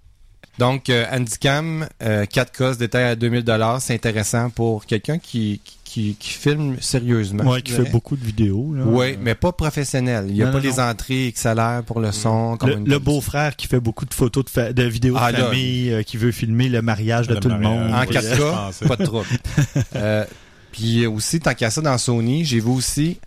[0.60, 3.44] Donc, euh, Handycam, euh, 4K, se détaille à 2000
[3.80, 7.56] C'est intéressant pour quelqu'un qui, qui, qui filme sérieusement.
[7.56, 8.74] Je qui fait beaucoup de vidéos.
[8.76, 8.84] là.
[8.86, 10.26] Oui, mais pas professionnel.
[10.30, 10.84] Il n'y a Non, pas non, les non.
[10.90, 12.58] entrées XLR pour le son.
[12.58, 15.46] Comme Le, beau-frère qui fait beaucoup de photos de, fa- de vidéos Ah, de là.
[15.46, 17.92] famille, euh, qui veut filmer le mariage de Le tout le monde.
[17.92, 18.86] En oui, 4K, je pensais.
[18.88, 19.28] pas de trouble.
[19.96, 20.26] euh,
[20.72, 23.20] puis aussi, tant qu'à ça, dans Sony, j'ai vu aussi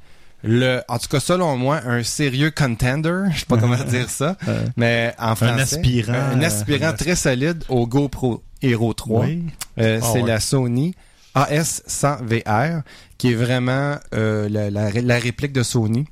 [0.44, 4.36] le, en tout cas, selon moi, un sérieux contender, je sais pas comment dire ça,
[4.76, 5.76] mais en français.
[5.76, 9.24] aspirant, Un euh, aspirant très solide au GoPro Hero 3.
[9.26, 9.44] oui.
[9.78, 10.28] Euh, Ah c'est ouais.
[10.28, 10.94] la Sony
[11.34, 12.82] AS100VR,
[13.18, 16.06] qui est vraiment euh, la, la, la réplique de Sony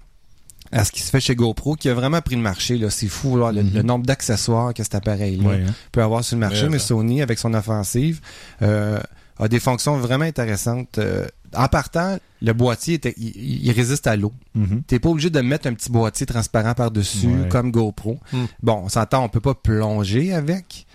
[0.73, 2.77] à ce qui se fait chez GoPro, qui a vraiment pris le marché.
[2.79, 2.91] là.
[2.91, 5.73] C'est fou là, le, le nombre d'accessoires que cet appareil-là hein.
[5.93, 6.79] peut avoir sur le marché, Mais.
[6.81, 8.21] Sony, avec son offensive,
[8.61, 10.99] a des fonctions vraiment intéressantes.
[11.57, 14.33] En partant, le boîtier, était- il, il résiste à l'eau.
[14.55, 14.83] Mhm.
[14.87, 17.49] T'es pas obligé de mettre un petit boîtier transparent par-dessus, Ouais.
[17.49, 18.19] comme GoPro.
[18.33, 18.45] Hmm.
[18.63, 20.87] Bon, on s'entend, on peut pas plonger avec.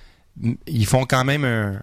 [0.68, 1.82] Ils font quand même un,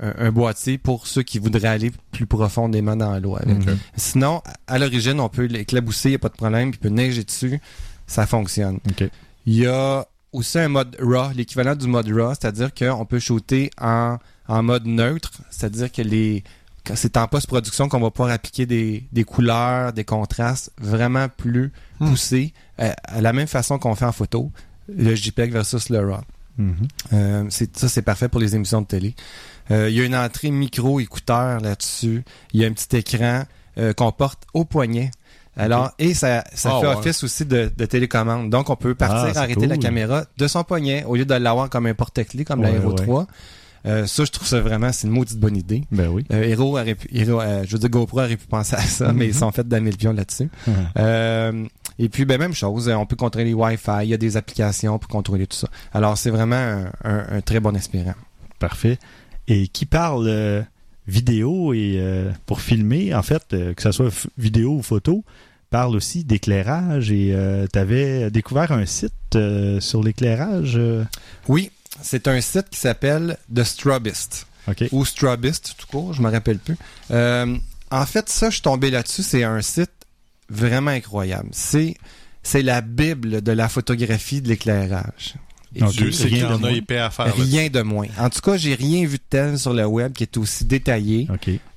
[0.00, 3.56] un, un boîtier pour ceux qui voudraient aller plus profondément dans l'eau avec.
[3.66, 3.78] Mhm.
[3.96, 7.24] Sinon, à l'origine, on peut l'éclabousser, y a pas de problème, puis il peut neiger
[7.24, 7.60] dessus,
[8.06, 8.78] ça fonctionne.
[9.46, 13.70] Il y a aussi un mode RAW, l'équivalent du mode RAW, c'est-à-dire qu'on peut shooter
[13.80, 16.44] en, en mode neutre, c'est-à-dire que les
[16.94, 22.08] c'est en post-production qu'on va pouvoir appliquer des, des couleurs, des contrastes vraiment plus Hmm.
[22.10, 24.52] poussés, euh, à la même façon qu'on fait en photo,
[24.94, 26.20] le JPEG versus le RAW.
[26.58, 26.74] Mhm.
[27.14, 29.14] Euh, ça, c'est parfait pour les émissions de télé.
[29.70, 32.22] Euh, il y a une entrée micro-écouteur là-dessus.
[32.52, 33.44] Il y a un petit écran
[33.78, 35.10] euh, qu'on porte au poignet.
[35.56, 36.94] Alors, et ça, ça Ah, fait ouais.
[36.96, 38.50] office aussi de, de télécommande.
[38.50, 41.70] Donc, on peut partir, Ah, arrêter la caméra de son poignet au lieu de l'avoir
[41.70, 43.24] comme un porte-clés comme Ouais, Hero ouais.
[43.86, 43.92] 3.
[43.94, 45.84] Euh, ça, je trouve ça vraiment, c'est une maudite bonne idée.
[45.92, 46.24] Ben oui.
[46.32, 49.12] Euh, Hero aurait pu, Hero, euh, je veux dire, GoPro aurait pu penser à ça,
[49.12, 50.48] mais ils sont faits d'un pions là-dessus.
[50.66, 50.74] Mhm.
[50.98, 51.64] Euh,
[51.98, 54.36] et puis, ben, même chose, euh, on peut contrôler les Wi-Fi, il y a des
[54.36, 55.68] applications pour contrôler tout ça.
[55.94, 58.14] Alors, c'est vraiment un, un- un très bon aspirant.
[58.58, 58.98] Parfait.
[59.48, 60.62] Et qui parle euh,
[61.06, 65.24] vidéo et euh, pour filmer, en fait, euh, que ce soit vidéo ou photo,
[65.70, 67.34] parle aussi d'éclairage et
[67.72, 70.74] tu avais découvert un site euh, sur l'éclairage.
[70.76, 71.04] euh,
[71.48, 71.70] Oui,
[72.02, 74.46] c'est un site qui s'appelle The Strobist.
[74.92, 76.76] Ou Strobist, tout court, je me rappelle plus.
[77.10, 77.56] Euh,
[77.90, 79.90] en fait, ça, je suis tombé là-dessus, c'est un site
[80.50, 81.48] vraiment incroyable.
[81.52, 81.94] C'est
[82.42, 85.34] c'est la bible de la photographie de l'éclairage.
[85.72, 86.70] Dieu sait qu'il y Rien de en a moins.
[86.70, 87.34] épais à faire.
[87.34, 88.06] Rien de moins.
[88.18, 91.28] En tout cas, j'ai rien vu de tel sur le web qui est aussi détaillé.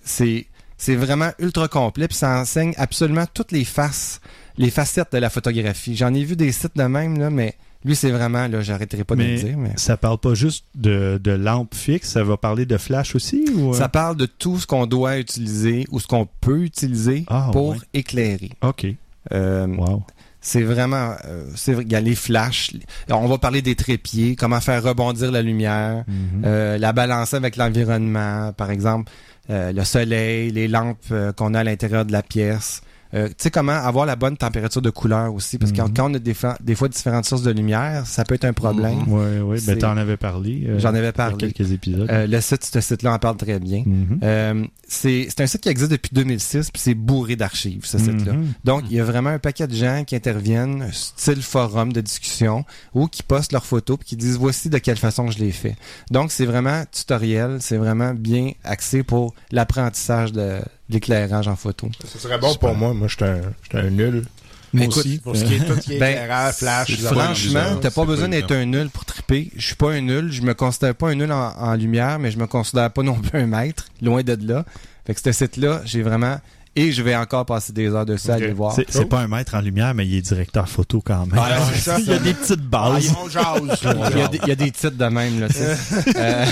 [0.03, 0.45] C'est
[0.77, 4.21] C'est vraiment ultra complet, puis ça enseigne absolument toutes les faces,
[4.57, 5.95] les facettes de la photographie.
[5.95, 9.15] J'en ai vu des sites de même, là, mais lui, c'est vraiment, là, j'arrêterai pas
[9.15, 9.71] de le dire, mais...
[9.77, 13.71] ça parle pas juste de, de lampe fixe, ça va parler de flash aussi ou
[13.71, 13.73] euh?
[13.73, 17.69] Ça parle de tout ce qu'on doit utiliser ou ce qu'on peut utiliser Ah, pour
[17.69, 17.77] ouais.
[17.93, 18.51] éclairer.
[18.61, 18.85] OK.
[19.31, 20.03] Euh, Wow.
[20.41, 22.71] C'est vraiment, euh, c'est il y a les flashs.
[23.09, 26.43] On va parler des trépieds, comment faire rebondir la lumière, Mhm.
[26.45, 29.11] euh, la balancer avec l'environnement, par exemple,
[29.49, 32.81] le soleil, les lampes qu'on a à l'intérieur de la pièce.
[33.13, 35.93] Euh, tu sais comment avoir la bonne température de couleur aussi, parce que Mhm.
[35.93, 39.07] quand on a des, des fois différentes sources de lumière, ça peut être un problème.
[39.07, 39.57] Ouais, ouais.
[39.65, 40.65] Ben, t'en avais parlé.
[40.67, 41.51] euh, J'en avais il y a parlé.
[41.51, 42.07] quelques épisodes.
[42.09, 43.83] Euh, le site, ce site-là en parle très bien.
[43.85, 44.19] Mhm.
[44.23, 48.33] Euh, c'est c'est un site qui existe depuis 2006, puis c'est bourré d'archives, ce site-là.
[48.33, 48.53] Mhm.
[48.63, 52.63] Donc, il y a vraiment un paquet de gens qui interviennent, style forum de discussion,
[52.93, 55.75] ou qui postent leurs photos puis qui disent voici de quelle façon je l'ai fait.
[56.11, 61.89] Donc, c'est vraiment tutoriel, c'est vraiment bien axé pour l'apprentissage de l'éclairage en photo.
[62.05, 62.93] Ce serait bon pour moi.
[62.93, 64.23] Moi, je suis un, je suis un nul.
[64.71, 68.05] Mais écoute, pour ce qui est tout qui est ben, éclairage, flash, Franchement, t'as pas
[68.05, 69.51] besoin d'être un nul pour triper.
[69.55, 70.31] Je suis pas un nul.
[70.31, 73.15] Je me considère pas un nul en, en lumière, mais je me considère pas non
[73.15, 73.85] plus un maître.
[74.01, 74.65] Loin de là.
[75.07, 76.37] Fait que ce site-là, j'ai vraiment...
[76.75, 78.41] Et je vais encore passer des heures dessus à Ok.
[78.43, 78.73] aller voir.
[78.73, 81.37] C'est c'est pas un maître en lumière, mais il est directeur photo quand même.
[81.41, 82.23] Ah, ça, il y a ça.
[82.23, 83.13] des petites Ah, bases.
[83.31, 83.79] jase,
[84.13, 85.75] Il y, a des, il y a des titres de même, là, tu sais.
[86.15, 86.45] Euh,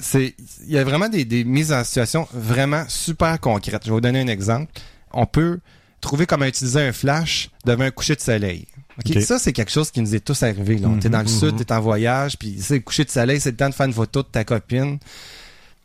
[0.00, 0.34] c'est,
[0.66, 3.82] il y a vraiment des, des mises en situation vraiment super concrètes.
[3.84, 4.72] Je vais vous donner un exemple.
[5.12, 5.60] On peut
[6.00, 8.66] trouver comment utiliser un flash devant un coucher de soleil.
[8.98, 9.22] Ok, Ok.
[9.22, 10.78] Ça, c'est quelque chose qui nous est tous arrivé.
[10.78, 10.88] Là.
[11.00, 13.56] T'es dans le sud, t'es en voyage, puis c'est le coucher de soleil, c'est le
[13.56, 14.98] temps de faire une photo de ta copine.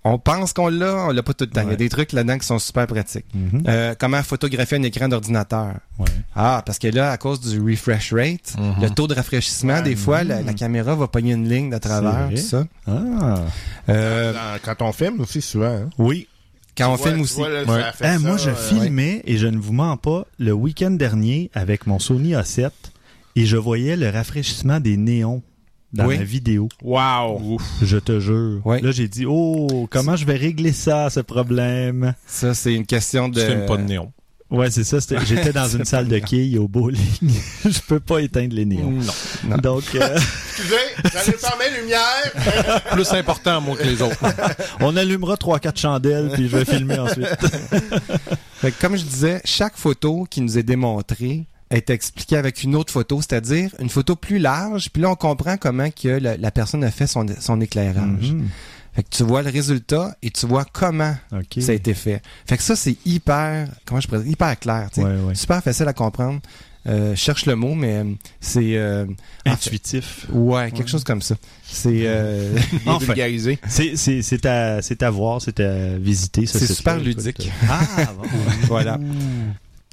[0.05, 1.61] On pense qu'on l'a, on l'a pas tout le temps.
[1.61, 3.25] Il y a des trucs là-dedans qui sont super pratiques.
[3.33, 3.63] Mhm.
[3.67, 5.75] Euh, comment photographier un écran d'ordinateur?
[5.97, 6.05] Ouais.
[6.35, 8.81] Ah, parce que là, à cause du refresh rate, Mhm.
[8.81, 12.27] le taux de rafraîchissement, des fois, la, la caméra va pogner une ligne de travers,
[12.35, 12.63] C'est tout ça.
[12.85, 13.35] Ah.
[13.89, 15.67] Euh, Quand on filme aussi, souvent.
[15.67, 15.89] hein.
[15.97, 16.27] Oui.
[16.77, 17.35] quand on vois- filme aussi.
[17.35, 17.81] vois, là, Ouais.
[17.81, 20.51] ça fait Hein, ça, moi, je euh, filmais, et je ne vous mens pas, le
[20.53, 22.71] week-end dernier avec mon Sony A7
[23.35, 25.43] et je voyais le rafraîchissement des néons
[25.93, 26.17] dans Oui.
[26.17, 26.67] la vidéo.
[26.81, 27.59] Wow!
[27.81, 28.61] Je te jure.
[28.65, 28.81] Ouais.
[28.81, 32.13] Là, j'ai dit, oh, comment je vais régler ça, ce problème?
[32.27, 33.41] Ça, c'est une question de...
[33.41, 34.11] Tu pas de néon.
[34.49, 34.97] Ouais, c'est ça.
[35.25, 36.99] J'étais dans une salle de quilles au bowling.
[37.65, 38.91] je peux pas éteindre les néons.
[38.91, 39.13] Non.
[39.45, 39.57] Non.
[39.57, 40.75] Donc, euh, Excusez,
[41.11, 42.81] j'allais fermer la lumière.
[42.91, 44.17] Plus important, moi, que les autres.
[44.79, 47.27] on allumera trois, quatre chandelles, puis je vais filmer ensuite.
[48.57, 52.75] Fait que comme je disais, chaque photo qui nous est démontrée est expliquée avec une
[52.75, 56.51] autre photo, c'est-à-dire une photo plus large, puis là, on comprend comment que la, la
[56.51, 58.31] personne a fait son, son éclairage.
[58.31, 58.47] Mhm.
[58.95, 61.15] Fait que tu vois le résultat et tu vois comment
[61.57, 62.21] ça a été fait.
[62.47, 65.07] Fait que ça, c'est hyper, comment je pourrais dire, hyper clair, tu sais.
[65.07, 65.33] Ouais, ouais.
[65.35, 66.39] Super facile à comprendre.
[66.85, 68.03] Euh, je cherche le mot, mais euh,
[68.41, 68.75] c'est...
[68.75, 70.27] euh, en fait- Intuitif.
[70.33, 71.35] ouais, quelque chose comme ça.
[71.63, 72.55] C'est euh,
[72.85, 73.05] Enfin.
[73.05, 73.57] vulgarisé.
[73.67, 76.45] C'est, à, c'est à voir, c'est à visiter.
[76.45, 77.49] ce C'est super ludique.
[77.69, 77.79] Ah,
[78.15, 78.27] bon.
[78.67, 78.99] voilà.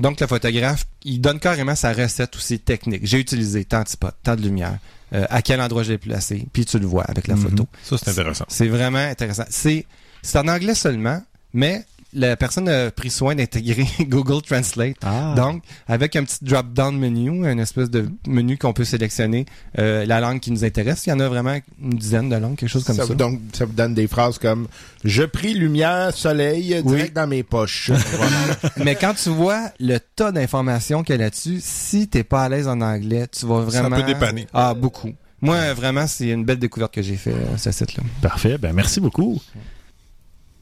[0.00, 3.02] Donc, le photographe, il donne carrément sa recette aussi technique.
[3.04, 4.78] J'ai utilisé tant de spots, tant de lumière,
[5.12, 7.42] euh, à quel endroit je l'ai placé, puis tu le vois avec la Mhm.
[7.42, 7.68] photo.
[7.82, 8.46] Ça, c'est intéressant.
[8.48, 9.44] C'est vraiment intéressant.
[9.50, 9.84] C'est,
[10.22, 14.96] c'est en anglais seulement, mais la personne a pris soin d'intégrer Google Translate.
[15.02, 15.34] Ah.
[15.36, 19.46] Donc, avec un petit drop-down menu, un espèce de menu qu'on peut sélectionner
[19.78, 21.06] euh, la langue qui nous intéresse.
[21.06, 23.06] Il y en a vraiment une dizaine de langues, quelque chose comme ça.
[23.06, 24.66] Donne, ça vous donne des phrases comme
[25.04, 26.96] Je prie lumière, soleil, Oui.
[26.96, 27.90] direct dans mes poches.
[28.76, 32.48] Mais quand tu vois le tas d'informations qu'il y a là-dessus, si t'es pas à
[32.48, 33.96] l'aise en anglais, tu vas Ça vraiment...
[33.96, 34.46] peut dépanner.
[34.52, 35.10] Ah, beaucoup.
[35.42, 38.02] Moi, vraiment, c'est une belle découverte que j'ai fait, euh, ce site-là.
[38.20, 38.58] Parfait.
[38.58, 39.40] Ben, merci beaucoup.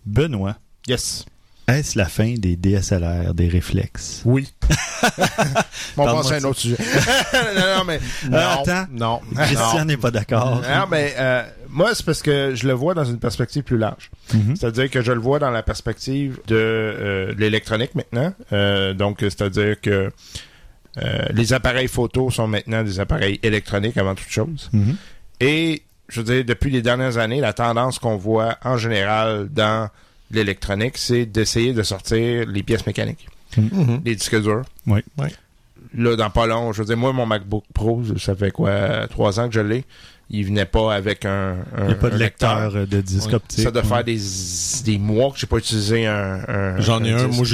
[0.06, 0.56] Benoît,
[0.86, 1.24] yes.
[1.68, 4.22] Est-ce la fin des DSLR, des réflexes?
[4.24, 4.52] Oui.
[5.96, 6.76] on passe à un autre sujet.
[7.56, 8.00] non, non, mais.
[8.24, 8.86] Euh, non, attends.
[8.90, 9.20] Non.
[9.36, 10.62] Christian n'est pas d'accord.
[10.62, 14.10] Non, mais euh, moi, c'est parce que je le vois dans une perspective plus large.
[14.34, 14.56] Mhm.
[14.56, 18.32] C'est-à-dire que je le vois dans la perspective de, euh, de l'électronique maintenant.
[18.52, 20.10] Euh, donc, c'est-à-dire que
[21.02, 24.70] euh, les appareils photo sont maintenant des appareils électroniques avant toute chose.
[24.72, 24.96] Mhm.
[25.40, 29.90] Et, je veux dire, depuis les dernières années, la tendance qu'on voit en général dans
[30.30, 34.02] l'électronique, c'est d'essayer de sortir les pièces mécaniques, Mhm.
[34.04, 34.62] les disques durs.
[34.86, 35.00] Oui.
[35.18, 35.28] Oui.
[35.96, 39.40] Là, dans pas long, je veux dire, moi, mon MacBook Pro, ça fait quoi, trois
[39.40, 39.84] ans que je l'ai.
[40.30, 43.28] Il venait pas avec un, un Il n'y a pas de lecteur euh, de disque
[43.28, 43.36] Ouais.
[43.36, 43.60] optique.
[43.64, 43.88] Ça doit Ouais.
[43.88, 44.18] faire des,
[44.84, 46.40] des mois que j'ai pas utilisé un.
[46.46, 47.28] un- J'en ai un.
[47.28, 47.36] disque.
[47.38, 47.46] Moi,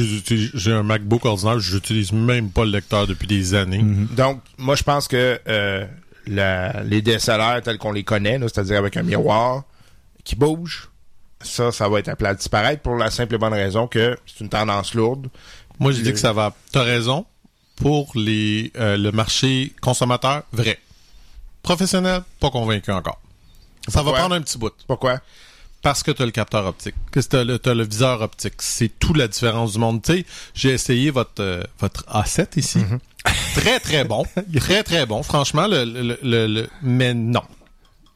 [0.55, 1.61] j'ai un MacBook ordinaire.
[1.61, 3.79] J'utilise même pas le lecteur depuis des années.
[3.83, 4.09] Mhm.
[4.17, 5.87] Donc, moi, je pense que euh,
[6.27, 9.63] la- les DSLR tels qu'on les connaît, là, c'est-à-dire avec un miroir
[10.25, 10.89] qui bouge,
[11.45, 14.41] ça, ça va être appelé à disparaître pour la simple et bonne raison que c'est
[14.43, 15.29] une tendance lourde.
[15.79, 16.55] Moi, je dis Le- que ça va.
[16.73, 17.27] T'as raison.
[17.77, 20.79] Pour les euh, le marché consommateur, vrai.
[21.63, 23.21] Professionnel, pas convaincu encore.
[23.89, 24.73] Ça va prendre un petit bout.
[24.87, 25.21] Pourquoi?
[25.83, 28.55] parce que tu as le capteur optique, que tu as, le viseur optique.
[28.61, 30.01] C'est tout la différence du monde.
[30.01, 32.79] Tu sais, j'ai essayé votre euh, votre A7 ici.
[32.79, 32.99] Mhm.
[33.55, 34.25] Très, très bon.
[34.57, 35.23] très, très bon.
[35.23, 37.43] Franchement, le, le, le, le- mais non.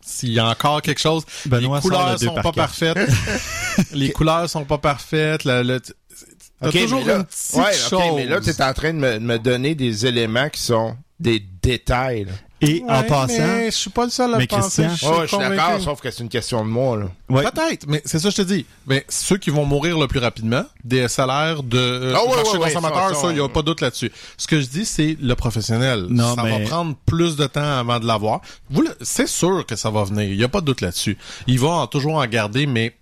[0.09, 2.99] S'il y a encore quelque chose, Benoît les couleurs sont pas parfaites.
[3.93, 5.45] les couleurs sont pas parfaites.
[5.45, 8.03] Le, le- t'as toujours mais là, une petite ouais, chose.
[8.17, 10.97] mais là, tu es en train de me, de me donner des éléments qui sont
[11.21, 12.27] des détails.
[12.61, 14.83] Et en passant, mais je suis pas le seul à Mais penser.
[14.83, 15.57] Christian- Je suis Ouais, je suis convaincu.
[15.57, 16.97] d'accord, sauf que c'est une question de moi.
[16.97, 17.07] Là.
[17.29, 18.67] ouais, Peut-être, mais c'est ça que je te dis.
[18.89, 23.15] Mais ceux qui vont mourir le plus rapidement, DSLR de euh, Ah ouais, marché consommateur,
[23.15, 24.11] ça, il n'y a pas de doute là-dessus.
[24.37, 26.07] Ce que je dis, c'est le professionnel.
[26.11, 28.41] Non, ça mais- va prendre plus de temps avant de l'avoir.
[28.71, 30.25] Vous, c'est sûr que ça va venir.
[30.25, 31.17] Il n'y a pas de doute là-dessus.
[31.47, 32.97] Il va en- toujours en garder, mais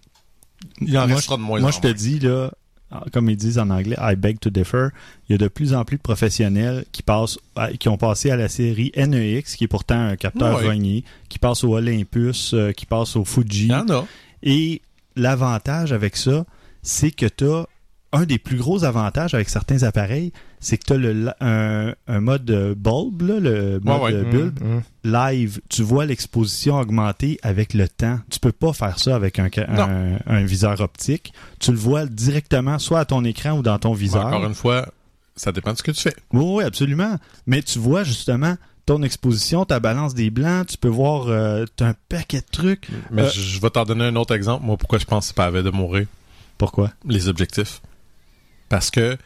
[0.82, 2.50] il en moi, restera de moins moi en je te dis, là,
[3.12, 4.88] comme ils disent en anglais, I beg to differ,
[5.28, 8.30] il y a de plus en plus de professionnels qui passent, à- qui ont passé
[8.30, 12.72] à la série NEX, qui est pourtant un capteur rogné, qui passe au Olympus, euh,
[12.72, 13.64] qui passe au Fuji.
[13.64, 14.06] Il y en a.
[14.42, 14.82] Et
[15.16, 16.44] l'avantage avec ça,
[16.82, 17.66] c'est que tu as
[18.16, 22.20] un des plus gros avantages avec certains appareils, c'est que tu as le, un, un
[22.20, 24.12] mode euh, bulb, là, le mode ouais.
[24.14, 24.82] euh, bulb, Mhm.
[25.04, 25.60] live.
[25.68, 28.18] Tu vois l'exposition augmenter avec le temps.
[28.30, 31.32] Tu peux pas faire ça avec un, un, un viseur optique.
[31.60, 34.26] Tu le vois directement, soit à ton écran ou dans ton Mais viseur.
[34.26, 34.88] encore une fois,
[35.36, 36.16] ça dépend de ce que tu fais.
[36.32, 37.16] Oui, oui, absolument.
[37.46, 41.94] Mais tu vois justement ton exposition, ta balance des blancs, tu peux voir euh, un
[42.08, 42.88] paquet de trucs.
[43.10, 44.64] Mais Euh, je, vais t'en donner un autre exemple.
[44.64, 46.06] Moi, pourquoi je pense que c'est pas avait de mourir?
[46.56, 46.92] Pourquoi?
[47.04, 47.82] Les objectifs.
[48.68, 49.16] Parce que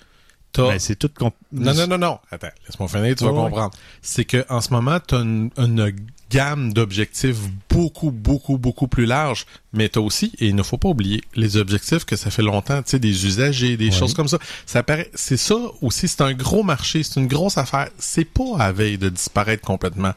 [0.52, 0.68] t'as...
[0.68, 2.18] Ben, c'est tout comp- Non, non, non, non.
[2.30, 3.70] Attends, laisse-moi finir, tu vas Ouais, comprendre.
[4.02, 5.94] C'est que en ce moment, tu as une, une
[6.30, 9.46] gamme d'objectifs beaucoup, beaucoup, beaucoup plus large.
[9.72, 12.82] Mais tu aussi, et il ne faut pas oublier, les objectifs que ça fait longtemps,
[12.82, 14.38] tu sais, des usagers, des choses comme ça.
[14.66, 17.88] Ça paraît, c'est ça aussi, c'est un gros marché, c'est une grosse affaire.
[17.98, 20.12] C'est pas à veille de disparaître complètement.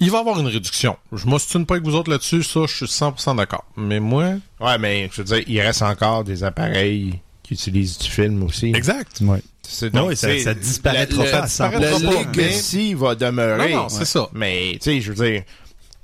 [0.00, 0.96] Il va y avoir une réduction.
[1.12, 3.64] Je m'ostine pas avec vous autres là-dessus, ça, je suis 100% d'accord.
[3.76, 4.34] Mais moi...
[4.60, 8.72] Ouais, mais je veux dire, il reste encore des appareils qui utilisent du film aussi.
[8.74, 9.18] Exact.
[9.22, 9.42] Ouais.
[9.66, 11.78] C'est Non, oui, ça- ça disparaîtra le- pas le- à 100%.
[11.78, 13.72] Le legacy va demeurer.
[13.74, 14.28] Non, non, c'est ça.
[14.32, 15.42] Mais, tu sais, je veux dire...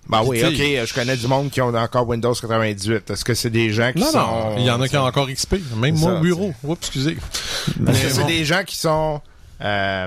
[0.06, 0.52] Ben oui, ok,
[0.86, 3.08] je connais du monde qui ont encore Windows 98.
[3.10, 4.18] Est-ce que c'est des gens qui Non, sont...
[4.18, 5.54] non, il y en a qui ont encore XP.
[5.78, 6.52] Même moi au bureau.
[6.62, 7.12] Oups, excusez.
[7.12, 9.22] Est-ce Mais que c'est des gens qui sont...
[9.62, 10.06] Euh,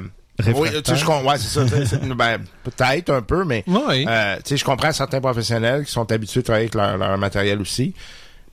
[0.56, 1.98] oui, tu sais, je comprends, ouais, c'est ça.
[2.16, 4.06] ben, peut-être un peu, mais Ouais.
[4.08, 7.18] euh, tu sais, je comprends certains professionnels qui sont habitués à travailler avec leur, leur
[7.18, 7.96] matériel aussi.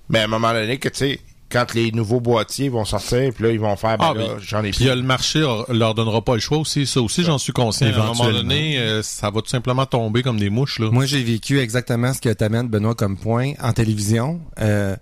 [0.09, 1.21] Mais à un moment donné, que tu sais,
[1.55, 4.65] quand les nouveaux boîtiers vont sortir, puis là, ils vont faire, ben Ah, là, j'en
[4.65, 4.95] ai Puis plus.
[4.95, 6.85] le marché leur- leur donnera pas le choix aussi.
[6.85, 7.87] Ça aussi, j'en suis conscient.
[7.87, 10.81] À un moment donné, euh, ça va tout simplement tomber comme des mouches.
[10.81, 10.91] Là.
[10.91, 14.41] Moi, j'ai vécu exactement ce que t'amènes, Benoît, comme point en télévision.
[14.61, 14.97] Euh,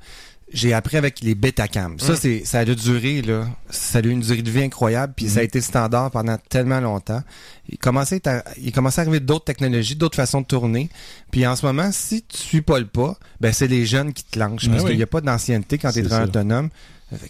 [0.52, 1.98] j'ai appris avec les Betacam.
[1.98, 3.48] Ça, c'est, ça a duré, là.
[3.70, 6.80] Ça a eu une durée de vie incroyable, puis ça a été standard pendant tellement
[6.80, 7.22] longtemps.
[7.68, 10.90] Il commençait à, il commençait à arriver d'autres technologies, d'autres façons de tourner.
[11.30, 14.24] Puis en ce moment, si tu suis pas le pas, ben c'est les jeunes qui
[14.24, 14.66] te lancent.
[14.68, 14.88] Parce oui.
[14.90, 16.24] qu'il n'y a pas d'ancienneté quand tu es ça.
[16.24, 16.68] autonome.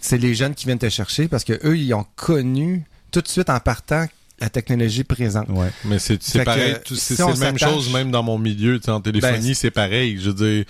[0.00, 3.28] C'est les jeunes qui viennent te chercher parce que eux, ils ont connu tout de
[3.28, 4.06] suite en partant
[4.40, 5.48] la technologie présente.
[5.50, 5.70] Ouais.
[5.84, 6.74] Mais c'est pareil.
[6.86, 8.78] si C'est la même chose même dans mon milieu.
[8.80, 10.18] tu sais, En téléphonie, Ben, c'est pareil.
[10.20, 10.64] Je veux dire,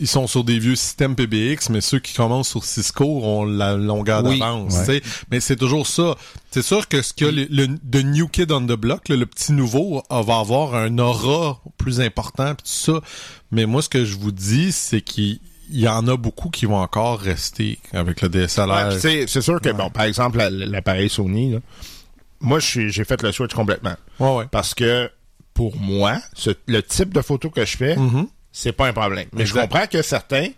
[0.00, 3.74] ils sont sur des vieux systèmes PBX, mais ceux qui commencent sur Cisco ont la
[3.76, 4.38] longueur Oui.
[4.38, 4.74] d'avance.
[4.74, 5.00] Ouais.
[5.00, 5.24] tu sais.
[5.30, 6.16] Mais c'est toujours ça.
[6.50, 9.08] C'est sûr que ce qu'il y a, le, le the new kid on the block,
[9.08, 13.00] le petit nouveau, euh, va avoir un aura plus important pis tout ça.
[13.52, 15.38] Mais moi, ce que je vous dis, c'est qu'il
[15.70, 18.88] il y en a beaucoup qui vont encore rester avec le DSLR.
[19.02, 21.58] Ouais, c'est sûr que, bon, par exemple, la- l'appareil Sony, là,
[22.40, 23.94] moi, j'ai fait le switch complètement.
[24.20, 24.44] ouais, ouais.
[24.50, 25.10] Parce que,
[25.54, 28.28] pour moi, ce- le type de photo que je fais, Mhm.
[28.58, 29.26] C'est pas un problème.
[29.34, 29.54] Mais Exact.
[29.54, 30.48] je comprends que certains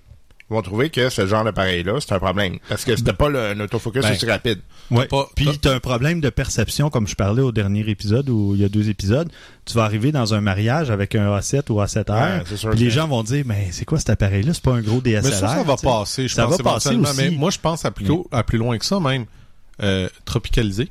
[0.49, 2.59] vont trouver que ce genre d'appareil-là, c'est un problème.
[2.69, 4.61] Parce que c'était pas le, un autofocus Ben, aussi rapide.
[4.91, 5.07] Ouais.
[5.07, 8.61] Pas- Puis t'as un problème de perception, comme je parlais au dernier épisode, où il
[8.61, 9.29] y a deux épisodes.
[9.67, 12.79] Tu vas arriver dans un mariage avec un A7 ou A7R, Ouais, c'est sûr puis
[12.79, 14.55] les gens vont dire, mais c'est quoi cet appareil-là?
[14.55, 15.25] C'est pas un gros DSLR.
[15.25, 17.17] Mais ça, ça va passer, je Ça pense, va passer aussi.
[17.19, 19.27] Mais moi, je pense à plutôt à plus loin que ça même.
[19.83, 20.89] Euh, tropicalisé.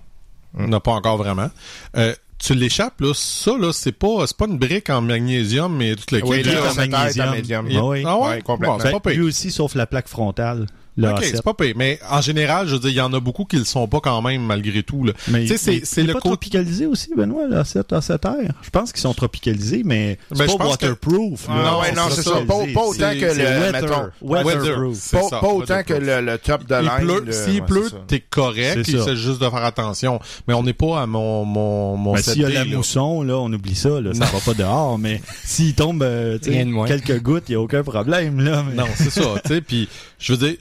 [0.53, 1.49] On n'a pas encore vraiment.
[1.95, 5.95] Euh, tu l'échappes, là, ça, là, c'est pas, c'est pas une brique en magnésium, mais
[5.95, 7.27] tout le Oui, kit, le là, en A7R est magnésium.
[7.27, 7.67] en médium.
[7.75, 8.03] Ah oui.
[8.05, 8.27] Ah ouais?
[8.29, 8.77] Ouais, complètement.
[8.77, 9.19] Bon, c'est Ben, pas pire.
[9.19, 10.67] lui aussi, sauf la plaque frontale.
[10.97, 11.31] Le Ok, A7.
[11.35, 11.73] c'est pas pire.
[11.75, 13.99] Mais en général, je veux dire, il y en a beaucoup qui le sont pas
[13.99, 15.03] quand même, malgré tout.
[15.03, 15.13] Là.
[15.27, 18.51] Mais Tu sais, c'est- c'est le pas côté- tropicalisé aussi, Benoît, le A7, A7R.
[18.63, 21.47] Je pense qu'ils sont tropicalisés, mais c'est Ben, pas que- waterproof.
[21.49, 21.53] là.
[21.71, 22.31] Non, ouais, non, c'est ça.
[22.31, 22.43] Pas,
[22.73, 23.71] pas autant que le, weather.
[23.73, 24.97] mettons, Weatherproof.
[24.99, 28.19] C'est pas, ça, pas autant que le, le top de de- s'il ouais, pleut, t'es
[28.19, 28.79] correct.
[28.85, 30.19] C'est Il s'agit juste de faire attention.
[30.47, 32.75] Mais on n'est pas à mon, mon, mon Ben, s'il y a 7D, la là.
[32.77, 36.39] mousson, là, on oublie ça, là, ça va pas dehors, mais s'il tombe euh,
[36.87, 38.39] quelques gouttes, il n'y a aucun problème.
[38.41, 39.87] Là, Non, c'est ça, tu sais, puis
[40.19, 40.57] je veux dire,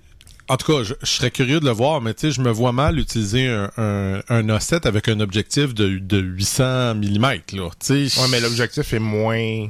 [0.49, 2.51] en tout cas, je, je serais curieux de le voir, mais tu sais, je me
[2.51, 7.39] vois mal utiliser un, un, un A7 avec un objectif de, de 800 mm, là,
[7.81, 8.21] tu sais.
[8.21, 9.69] Ouais, mais l'objectif est moins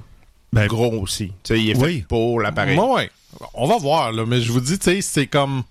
[0.53, 1.29] Ben, gros aussi.
[1.29, 1.99] Tu sais, il est Oui.
[2.01, 2.79] fait pour l'appareil.
[2.79, 3.11] Ouais, ouais.
[3.55, 5.63] On va voir, là, mais je vous dis, tu sais, c'est comme.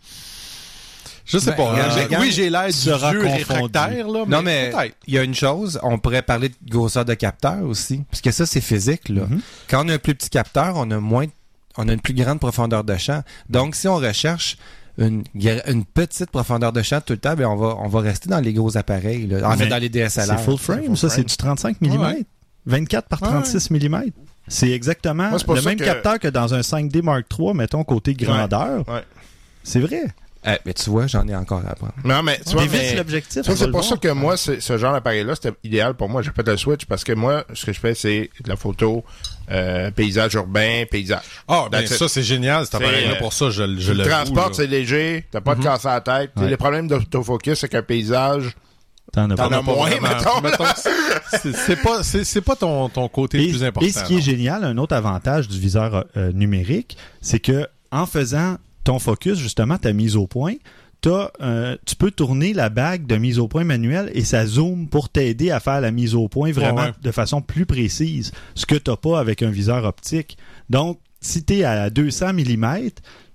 [1.25, 1.73] Je sais Ben, pas.
[1.75, 4.25] euh, J'ai- gang oui, j'ai l'air du réfractaire, là.
[4.27, 4.71] Non, mais
[5.07, 8.29] il y a une chose, on pourrait parler de grosseur de capteur aussi, parce que
[8.31, 9.09] ça, c'est physique.
[9.09, 9.23] Là.
[9.27, 9.41] Mhm.
[9.67, 11.25] Quand on a un plus petit capteur, on a moins,
[11.77, 13.23] on a une plus grande profondeur de champ.
[13.49, 14.57] Donc, si on recherche
[14.97, 15.23] une,
[15.93, 18.53] petite profondeur de champ tout le temps, ben on va, on va rester dans les
[18.53, 19.27] gros appareils.
[19.27, 19.47] Là.
[19.47, 20.25] En Mais fait, dans les DSLR.
[20.25, 21.17] C'est full frame, full ça, frame.
[21.17, 22.01] c'est du 35 mm.
[22.01, 22.25] Ouais.
[22.65, 23.29] 24 par Ouais.
[23.29, 24.11] 36 mm.
[24.47, 28.13] C'est exactement Moi, le même que- capteur que dans un 5D Mark III, mettons, côté
[28.13, 28.87] grandeur.
[28.87, 29.03] Ouais.
[29.63, 30.03] C'est vrai.
[30.47, 31.93] Eh, mais tu vois, j'en ai encore à apprendre.
[32.03, 33.41] Non, mais tu vois, mais- l'objectif.
[33.43, 36.21] C'est pour ça que moi, ce genre d'appareil-là, c'était idéal pour moi.
[36.21, 39.03] J'ai fait le switch parce que moi, ce que je fais, c'est de la photo
[39.51, 41.21] euh, paysage urbain, paysage.
[41.47, 43.13] Ah, ben ça, c'est génial, cet appareil-là.
[43.13, 46.01] euh, Pour ça, je, le le transportes, c'est léger, t'as pas de casse à la
[46.01, 46.31] tête.
[46.37, 46.49] Ouais.
[46.49, 48.55] Les problèmes d'autofocus, c'est qu'un paysage,
[49.13, 50.65] T'en as as moins, mettons.
[51.41, 53.85] c'est c'est pas, c'est c'est pas ton, ton côté Et, le plus important.
[53.85, 58.05] et ce qui est génial, un autre avantage du viseur euh, numérique, c'est que en
[58.05, 60.55] faisant ton focus, justement, ta mise au point,
[61.41, 65.09] euh, tu peux tourner la bague de mise au point manuelle et ça zoome pour
[65.09, 66.93] t'aider à faire la mise au point vraiment Ouais, ouais.
[67.03, 70.37] de façon plus précise, ce que t'as pas avec un viseur optique.
[70.69, 72.89] Donc, si tu es à 200 mm,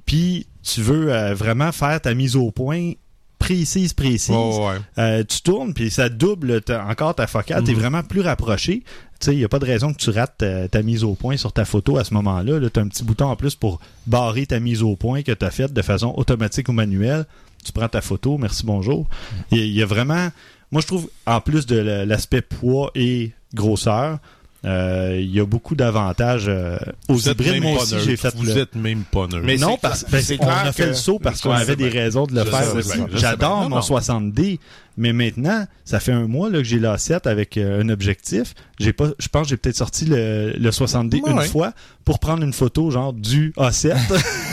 [0.06, 2.92] puis tu veux euh, vraiment faire ta mise au point
[3.38, 4.76] précise, précise, ouais.
[4.98, 7.64] euh, tu tournes, puis ça double ta- encore ta focale.
[7.64, 7.78] T'es Mhm.
[7.78, 8.82] vraiment plus rapproché.
[9.18, 11.36] Tu il n'y a pas de raison que tu rates ta, ta mise au point
[11.36, 12.58] sur ta photo à ce moment-là.
[12.58, 15.32] -là, tu as un petit bouton en plus pour barrer ta mise au point que
[15.32, 17.24] tu as faite de façon automatique ou manuelle.
[17.64, 19.06] Tu prends ta photo, merci, bonjour.
[19.50, 20.28] Il y, a- il y a vraiment...
[20.72, 24.18] Moi, je trouve, en plus de la- l'aspect poids et grosseur,
[24.64, 26.76] euh, il y a beaucoup d'avantages euh,
[27.08, 27.52] aux Vous êtes hybrides.
[27.54, 28.56] même Moi pas aussi, j'ai fait Vous le...
[28.58, 29.40] êtes même pas neutre.
[29.44, 32.26] Mais non, parce ben, on a fait que- le saut parce qu'on avait des raisons
[32.26, 32.98] de le Je faire aussi.
[33.14, 33.80] J'adore mon non.
[33.80, 34.58] 60D,
[34.98, 38.54] mais maintenant, ça fait un mois là, que j'ai l'A7 avec euh, un objectif.
[38.78, 41.46] J'ai pas, je pense que j'ai peut-être sorti le, le 60D Ouais, une ouais.
[41.48, 41.72] fois
[42.04, 43.96] pour prendre une photo genre du A7.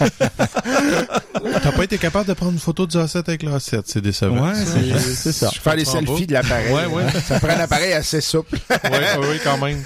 [1.62, 4.46] T'as pas été capable de prendre une photo du A7 avec le A7, c'est décevant.
[4.48, 5.50] ouais, c'est ça.
[5.52, 6.72] Je fais les selfies de l'appareil.
[6.72, 7.04] Ouais, ouais.
[7.26, 8.58] Ça prend un appareil assez souple.
[8.70, 9.82] ouais, ouais, ouais, quand même.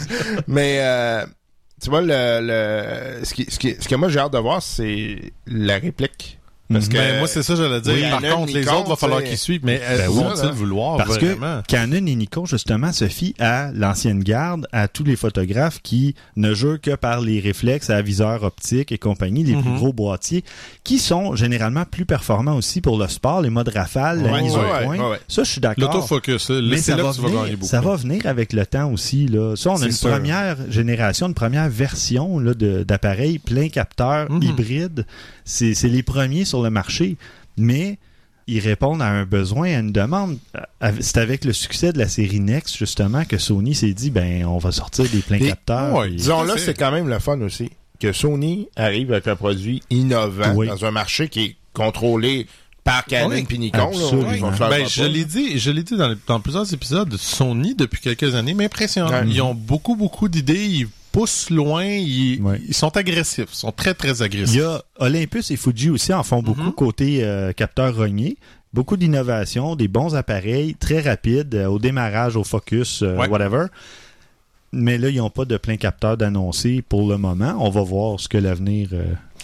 [0.46, 1.24] Mais euh,
[1.82, 4.62] tu vois, le, le, ce, qui, ce, qui, ce que moi j'ai hâte de voir,
[4.62, 6.38] c'est la réplique.
[6.72, 7.92] Parce que Ben, moi, c'est ça, j'allais dire.
[7.92, 9.60] Oui, Par Canon, contre, les Nikon, autres, va falloir qu'ils suivent.
[9.64, 10.14] Mais Ben euh, oui.
[10.24, 11.60] vont-ils vouloir Parce vraiment?
[11.60, 16.14] que Canon et Nikon, justement, se fient à l'ancienne garde, à tous les photographes qui
[16.36, 19.76] ne jurent que par les réflexes à viseur optique et compagnie, les plus Mhm.
[19.76, 20.42] gros boîtiers,
[20.84, 24.58] qui sont généralement plus performants aussi pour le sport, les modes rafale, la mise ouais,
[24.60, 24.98] au point.
[24.98, 25.20] ouais, ouais.
[25.28, 25.92] Ça, je suis d'accord.
[25.92, 27.70] L'autofocus, là, Mais ça là va, que tu vas venir, gagner beaucoup.
[27.70, 29.26] ça va venir avec le temps aussi.
[29.28, 29.54] Là.
[29.54, 30.08] Ça, on a une sûr.
[30.10, 34.42] première génération, une première version là, de- d'appareils plein capteur Mhm.
[34.42, 35.06] hybride.
[35.44, 37.16] C'est c'est les premiers sur le marché.
[37.57, 37.98] Mais
[38.46, 40.38] ils répondent à un besoin, à une demande.
[40.82, 44.44] Euh, C'est avec le succès de la série Next, justement, que Sony s'est dit, ben,
[44.44, 45.94] on va sortir des pleins capteurs.
[45.98, 46.64] ouais, Et- Disons-le, Tout à fait.
[46.66, 47.70] c'est quand même le fun aussi.
[47.98, 50.66] Que Sony arrive avec un produit innovant Oui.
[50.68, 52.46] dans un marché qui est contrôlé
[52.82, 53.90] par Canon Oui, puis Nikon.
[53.92, 54.68] là.
[54.68, 58.34] Ben, je l'ai dit, je l'ai dit dans, les- dans plusieurs épisodes, Sony, depuis quelques
[58.34, 59.11] années, m'impressionne.
[59.28, 62.60] Ils ont beaucoup, beaucoup d'idées, ils poussent loin, ils, Ouais.
[62.66, 64.56] ils sont agressifs, ils sont très, très Il agressifs.
[64.56, 66.72] y a Olympus et Fuji aussi en font beaucoup Mhm.
[66.72, 68.36] côté euh, capteur rogné.
[68.72, 73.28] Beaucoup d'innovation, des bons appareils, très rapides, euh, au démarrage, au focus, euh, Ouais.
[73.28, 73.66] whatever.
[74.72, 77.54] Mais là, ils n'ont pas de plein capteur d'annoncer pour le moment.
[77.60, 78.88] On va voir ce que l'avenir.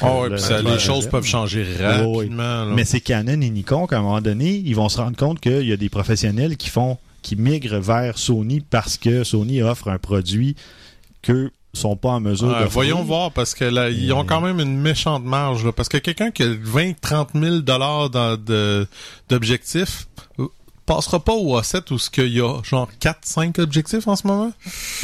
[0.01, 2.67] ça, le- les choses peuvent changer rapidement.
[2.75, 5.67] Mais c'est Canon et Nikon qu'à un moment donné, ils vont se rendre compte qu'il
[5.69, 9.99] y a des professionnels qui font qui migrent vers Sony parce que Sony offre un
[9.99, 10.57] produit
[11.23, 14.59] que sont pas en mesure de voyons voir, parce que là, ils ont quand même
[14.61, 15.65] une méchante marge.
[15.65, 18.87] Là, parce que quelqu'un qui a 20-30 000 dollars de-
[19.29, 20.09] d'objectifs
[20.39, 20.47] euh,
[20.87, 24.53] passera pas au A7 où ce qu'il y a genre 4-5 objectifs en ce moment?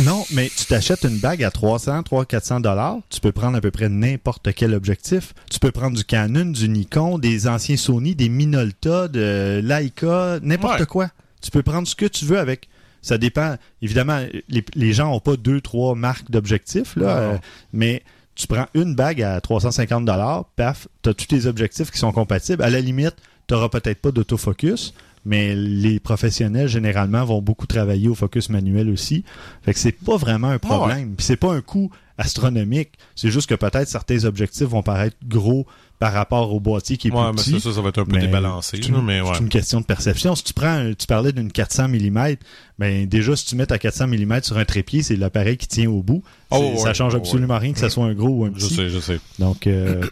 [0.01, 2.97] Non, mais tu t'achètes une bague à 300, 300, 400 dollars.
[3.11, 5.35] Tu peux prendre à peu près n'importe quel objectif.
[5.51, 10.81] Tu peux prendre du Canon, du Nikon, des anciens Sony, des Minolta, de Leica, n'importe
[10.81, 10.87] Ouais.
[10.87, 11.09] quoi.
[11.41, 12.69] Tu peux prendre ce que tu veux avec.
[13.07, 13.55] Ça dépend.
[13.83, 17.19] Évidemment, les, les gens ont pas deux, trois marques d'objectifs, là.
[17.19, 17.39] Euh,
[17.73, 18.03] mais
[18.35, 22.65] tu prends une bague à 350 dollars, paf, t'as tous tes objectifs qui sont compatibles.
[22.65, 23.15] À la limite,
[23.47, 24.93] t'auras peut-être pas d'autofocus,
[25.25, 29.23] mais les professionnels généralement vont beaucoup travailler au focus manuel aussi.
[29.63, 31.15] Fait que c'est pas vraiment un problème.
[31.15, 32.91] Puis c'est pas un coût astronomique.
[33.15, 35.65] C'est juste que peut-être certains objectifs vont paraître gros
[35.99, 37.51] par rapport au boîtier qui est Ouais, plus mais petit.
[37.61, 38.77] ça, ça, ça va être un peu Mais débalancé.
[38.83, 39.49] c'est une, mais ouais.
[39.49, 40.35] question de perception.
[40.35, 42.37] Si tu prends, un- tu parlais d'une 400 mm,
[42.79, 45.89] ben déjà si tu mets ta 400 mm sur un trépied, c'est l'appareil qui tient
[45.91, 46.23] au bout.
[46.51, 48.49] Oh, C'est- ça ouais, change ouais, absolument rien que ça soit un gros ou un
[48.55, 48.75] Je petit.
[48.75, 49.21] sais, je sais.
[49.39, 50.03] Donc, euh,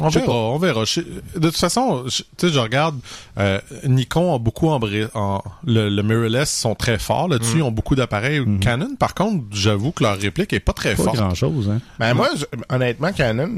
[0.00, 0.84] On Je sais verra, on verra.
[0.84, 2.96] Je- de toute façon, je- tu sais, je regarde,
[3.38, 7.72] euh, Nikon a beaucoup embré, en, le, le mirrorless sont très forts là-dessus, ils ont
[7.72, 8.38] beaucoup d'appareils.
[8.40, 8.60] Mhm.
[8.60, 11.16] Canon, par contre, j'avoue que leur réplique est pas très Pas forte.
[11.16, 11.80] grand-chose, hein.
[11.98, 12.44] Ben moi, je-
[12.74, 13.56] honnêtement, Canon,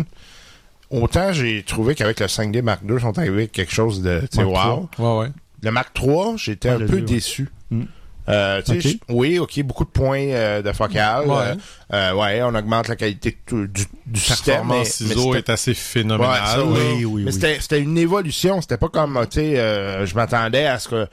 [0.92, 4.20] autant j'ai trouvé qu'avec le 5D Mark II, ils sont arrivés avec quelque chose de,
[4.30, 4.88] tu sais, wow.
[4.98, 5.28] Ouais, ouais.
[5.62, 7.48] Le Mark III, j'étais Ah, un peu déçu.
[7.70, 7.82] Mm.
[8.28, 8.62] Euh,
[9.08, 11.26] oui, ok, beaucoup de points euh, de focale.
[11.26, 11.54] Ouais.
[11.92, 14.62] Euh, ouais, on augmente la qualité de du, du système.
[14.68, 16.40] Mais, mais c'était- est assez Ouais, phénoménale.
[16.46, 16.64] ça, là.
[16.64, 16.78] oui.
[16.98, 17.56] Oui, oui, mais oui.
[17.60, 18.60] c'était une évolution.
[18.60, 21.06] C'était pas comme, tu sais, euh, je m'attendais à ce que,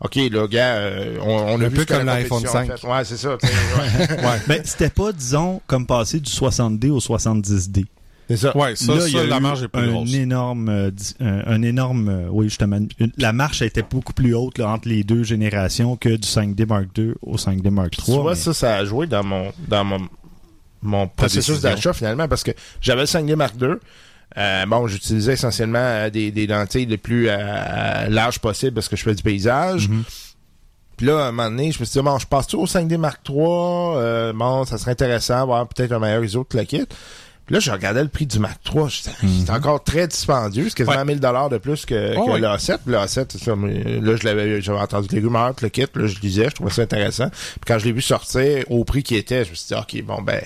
[0.00, 2.66] ok, là, gars, euh, on, on a Un vu peu comme la l'iPhone compétition a
[2.66, 2.78] 5.
[2.80, 2.86] fait.
[2.88, 3.30] Ouais, c'est ça.
[3.34, 4.40] ouais.
[4.48, 7.84] Ben, c'était pas, disons, comme passer du 60D au 70D.
[8.28, 8.56] C'est ça.
[8.56, 10.12] Ouais, ça, Là, ça, il y a la marge est plus un grosse.
[10.14, 14.34] énorme, euh, di- un, un énorme, euh, oui, justement, une- la marche était beaucoup plus
[14.34, 18.00] haute là, entre les deux générations que du 5D Mark II au 5D Mark Tu
[18.10, 18.18] III.
[18.20, 20.00] vois, mais- ça, ça a joué dans mon, dans mon,
[20.82, 23.68] mon processus d'achat finalement parce que j'avais le 5D Mark II.
[24.38, 28.96] Euh, bon, j'utilisais essentiellement euh, des, des lentilles les plus euh, larges possibles parce que
[28.96, 29.88] je fais du paysage.
[29.88, 30.02] Mhm.
[30.96, 32.96] Puis là, à un moment donné, je me suis dit, bon, je passe-tu au 5D
[32.98, 33.36] Mark III?
[33.38, 36.86] Euh, bon, ça serait intéressant, avoir peut-être un meilleur ISO que le kit.
[37.46, 38.38] Puis là, je regardais le prix du
[38.88, 40.64] je disais, C'est encore très dispendieux.
[40.68, 41.04] C'est quasiment Ouais.
[41.04, 42.40] 1000 dollars de plus que, Oh, que ouais.
[42.40, 42.78] le A7.
[42.84, 43.54] Puis le A7, c'est ça.
[43.54, 46.70] mais Là, je l'avais, j'avais entendu les rumeurs, le kit, là, je lisais, je trouvais
[46.72, 47.28] ça intéressant.
[47.30, 50.02] Puis quand je l'ai vu sortir au prix qui était, je me suis dit, OK,
[50.04, 50.42] bon, ben,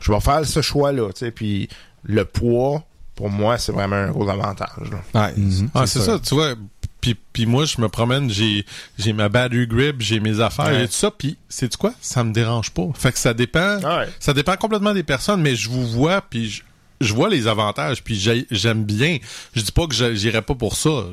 [0.00, 1.30] je vais faire ce choix-là, tu sais.
[1.30, 1.68] Puis
[2.02, 2.82] le poids,
[3.14, 5.22] pour moi, c'est vraiment un gros avantage, là.
[5.26, 5.68] Ouais, Mhm.
[5.74, 6.54] Ah, c'est ça, tu vois.
[7.02, 8.64] Puis, puis moi, je me promène, j'ai
[8.98, 10.84] j'ai ma battery grip, j'ai mes affaires Ouais.
[10.84, 11.10] et tout ça.
[11.10, 11.92] Puis, c'est quoi?
[12.00, 12.86] Ça me dérange pas.
[12.94, 13.76] Fait que ça dépend.
[13.80, 14.08] Ouais.
[14.20, 16.62] Ça dépend complètement des personnes, mais je vous vois, puis je,
[17.00, 19.18] je vois les avantages, puis j'ai- j'aime bien.
[19.54, 21.04] Je dis pas que j'irai pas pour ça.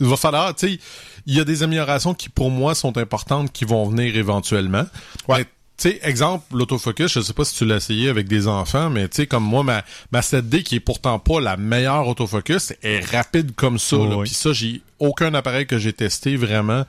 [0.00, 0.78] Il va falloir, tu sais,
[1.26, 4.86] il y a des améliorations qui, pour moi, sont importantes, qui vont venir éventuellement.
[5.28, 5.38] Ouais.
[5.38, 5.46] Mais,
[5.82, 9.08] tu sais, exemple, l'autofocus, je sais pas si tu l'as essayé avec des enfants, mais
[9.08, 13.00] tu sais, comme moi, ma, ma 7D, qui est pourtant pas la meilleure autofocus, est
[13.04, 13.96] rapide comme ça.
[13.96, 14.24] Oh, oui.
[14.26, 16.84] Puis ça, j'ai aucun appareil que j'ai testé vraiment.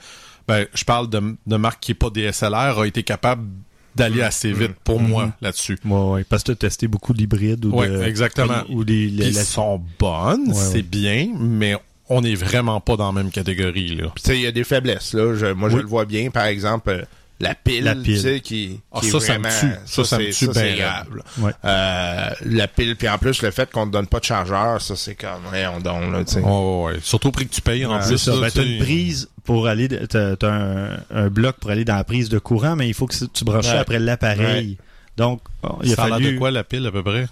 [0.48, 3.48] Ben, je parle de, de marque qui est pas DSLR, a été capable
[3.96, 5.78] d'aller assez vite pour moi là-dessus.
[5.86, 8.64] Ouais, ouais, parce que tu as testé beaucoup d'hybrides ou Ouais, de, exactement.
[8.70, 11.76] ou les- la- sont bonnes, Ouais, c'est bien, mais
[12.10, 14.12] on n'est vraiment pas dans la même catégorie, là.
[14.16, 15.36] Tu sais, il y a des faiblesses, là.
[15.36, 17.04] Je- moi, je le vois bien, par exemple, euh,
[17.44, 18.04] la pile, La pile.
[18.04, 19.60] tu sais, qui, Ah, qui est ça, ça me vraiment...
[19.60, 19.80] tue.
[19.86, 21.08] Ça, ça me c'est- tue c'est bien grave.
[21.40, 21.52] Ouais.
[21.66, 24.96] Euh, la pile, puis en plus, le fait qu'on te donne pas de chargeur, ça,
[24.96, 26.40] c'est comme, ouais, on donne, là, tu sais.
[26.40, 27.00] Ouais, ouais, ouais.
[27.02, 28.18] Surtout au prix que tu payes en Ouais, plus.
[28.18, 28.40] C'est ça.
[28.40, 31.86] Ben, tu t'as une prise pour aller, de- t'as, t'as un, un bloc pour aller
[31.86, 33.78] dans la prise de courant, mais il faut que tu branches ça Ouais.
[33.80, 34.78] après l'appareil.
[35.18, 36.34] Donc, bon, il a Ça a l'air fallu.
[36.34, 37.28] de quoi la pile à peu près?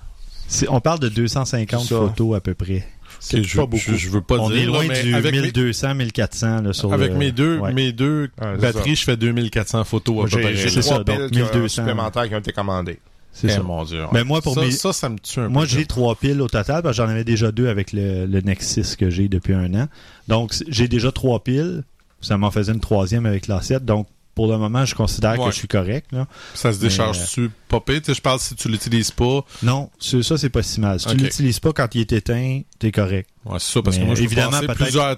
[0.47, 1.95] c'est- on parle de 250 Ça.
[1.95, 2.85] photos à peu près.
[3.23, 3.77] C'est pas beaucoup.
[3.77, 4.63] Je, je veux pas on dire.
[4.63, 7.59] est loin là, mais du avec mes- 1200, 1400 là, sur Avec le- mes deux,
[7.59, 7.71] ouais.
[7.71, 9.01] mes deux batteries, ça.
[9.01, 10.55] je fais 2400 photos à peu J'ai près.
[10.55, 12.99] j'ai C'est trois ça, piles donc qui ont- 1200, supplémentaires qui ont été commandées.
[13.31, 13.61] C'est Eh, ça.
[13.63, 14.01] mon Dieu.
[14.11, 16.47] Ben, moi, pour ça, mes- ça, ça me tue un Moi, j'ai trois piles au
[16.49, 19.73] total, parce que j'en avais déjà deux avec le, le Nexus que j'ai depuis un
[19.75, 19.87] an.
[20.27, 21.83] Donc, j'ai déjà trois piles.
[22.19, 23.85] Ça m'en faisait une troisième avec l'A7.
[23.85, 24.07] Donc,
[24.41, 25.45] pour le moment, je considère Ouais.
[25.45, 26.07] que je suis correct.
[26.11, 26.25] Là.
[26.55, 28.01] Ça se décharge-tu pas pire?
[28.07, 29.45] Je parle si tu l'utilises pas.
[29.61, 30.99] Non, ça, c'est pas si mal.
[30.99, 31.15] Si Ok.
[31.17, 33.29] tu l'utilises pas quand il est éteint, t'es correct.
[33.45, 35.17] Ouais, c'est ça, parce que moi, je évidemment, passer plusieurs,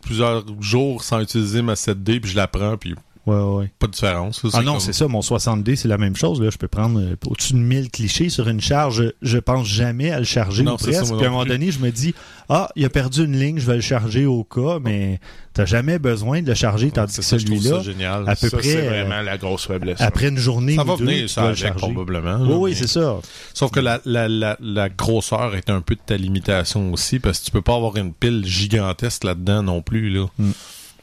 [0.00, 2.94] plusieurs jours sans utiliser ma 7D, puis je la prends, puis
[3.24, 3.70] Ouais, ouais, ouais.
[3.78, 4.40] pas de différence.
[4.52, 5.06] Ah non, comme- c'est ça.
[5.06, 6.40] Mon 60D, c'est la même chose.
[6.42, 6.50] Là.
[6.50, 9.12] Je peux prendre euh, au-dessus de 1000 clichés sur une charge.
[9.22, 11.14] Je pense jamais à le charger Non, ou ça, presque.
[11.14, 12.14] Puis à un moment donné, je me dis,
[12.48, 15.20] ah, il a perdu une ligne, je vais le charger au cas, mais
[15.54, 17.82] t'as jamais besoin de le charger, tandis que celui-là,
[18.26, 20.00] à peu Ça, près, c'est euh, vraiment la grosse faiblesse.
[20.00, 21.78] après une journée Ça ou va deux, venir, tu ça, dois le charger.
[21.78, 22.38] probablement.
[22.40, 23.20] Oui, oui, c'est ça.
[23.54, 27.38] Sauf que la, la, la, la grosseur est un peu de ta limitation aussi, parce
[27.38, 30.26] que tu peux pas avoir une pile gigantesque là-dedans non plus, là.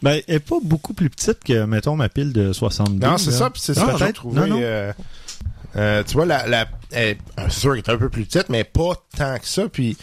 [0.02, 3.06] Ben, elle est pas beaucoup plus petite que, mettons, ma pile de 62.
[3.06, 4.40] Non, c'est ça, puis c'est ça que j'ai trouvé.
[4.42, 4.60] Non, non.
[4.62, 4.94] euh,
[5.76, 7.18] euh, tu vois, la, la, elle-
[7.50, 9.68] c'est sûr qu'elle est un peu plus petite, mais pas tant que ça.
[9.68, 9.98] Puis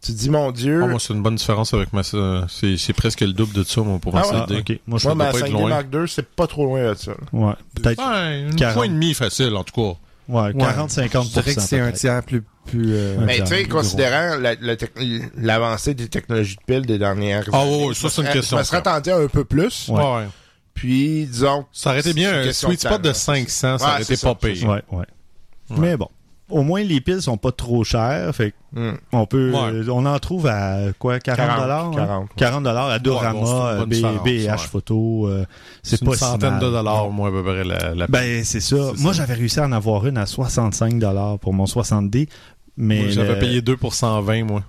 [0.00, 2.02] tu te dis, mon Dieu, Ah, moi, c'est une bonne différence avec ma...
[2.02, 4.32] C'est c'est presque le double de ça, moi, pour ma Ah ouais?
[4.34, 4.58] Ah, 7D.
[4.60, 4.80] ok.
[4.86, 5.68] Moi, je moi, dois ma pas être 5D loin.
[5.68, 7.12] Mark II, c'est pas trop loin de ça.
[7.12, 7.16] là.
[7.32, 8.00] Ouais, peut-être.
[8.02, 8.74] Une 40.
[8.74, 9.98] fois et demi facile, en tout cas.
[10.32, 12.42] Ouais, 40-50 Je dirais que c'est un tiers plus.
[12.66, 14.92] plus euh, Mais tu sais, considérant la- la tec-
[15.36, 18.64] l'avancée des technologies de piles des dernières Ah années, ça, c'est une question Je me
[18.64, 19.88] serais un peu plus.
[19.88, 20.00] Ouais.
[20.02, 20.26] Ouais.
[20.74, 21.66] Puis, disons...
[21.72, 23.14] Ça aurait été bien un sweet de spot de là.
[23.14, 24.68] 500, ça aurait été pas pire.
[24.68, 25.04] Ouais, ouais.
[25.70, 26.08] Mais bon.
[26.52, 28.34] Au moins, les piles sont pas trop chères.
[28.34, 28.92] Fait Hmm.
[29.12, 29.88] on peut, Ouais.
[29.90, 31.90] on en trouve à quoi, 40 dollars?
[31.90, 32.28] 40, 40, ouais.
[32.36, 34.56] 40 dollars à Dorama, Ouais, bon, BH ouais.
[34.58, 35.26] Photo.
[35.28, 35.44] euh,
[35.82, 38.76] c'est pas une centaine de dollars, moi, à peu près, la, la Ben, c'est ça.
[38.98, 42.28] Moi, j'avais réussi à en avoir une à 65 dollars pour mon 60D.
[42.78, 44.62] Mais J'avais le- payé 2 pour 120, moi.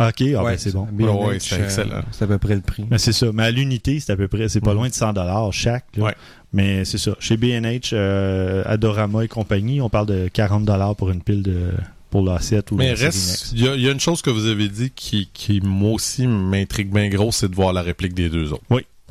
[0.00, 0.88] Ok, ah ben, c'est bon.
[0.98, 2.02] Ouais, ouais, c'est euh, excellent.
[2.10, 2.84] C'est à peu près le prix.
[2.90, 3.26] Mais c'est ça.
[3.32, 4.76] Mais à l'unité, c'est à peu près, c'est pas Mhm.
[4.76, 5.84] loin de 100 dollars chaque.
[5.96, 6.04] là.
[6.06, 6.14] Ouais.
[6.52, 7.12] Mais c'est ça.
[7.20, 11.70] Chez B&H, euh, Adorama et compagnie, on parle de 40 dollars pour une pile de
[12.10, 14.46] pour l'A7 ou Mais reste, il y, a- il y a une chose que vous
[14.46, 18.28] avez dit qui, qui moi aussi m'intrigue bien gros, c'est de voir la réplique des
[18.28, 18.62] deux autres.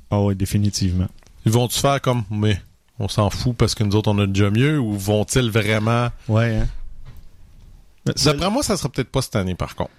[0.10, 1.08] Ah oui, définitivement.
[1.46, 2.62] Ils vont-tu faire comme, mais
[3.00, 6.08] on s'en fout parce que nous autres on a déjà mieux, ou vont-ils vraiment...
[6.30, 6.68] Ouais, hein?
[8.24, 9.92] D'après moi, ça sera peut-être pas cette année par contre.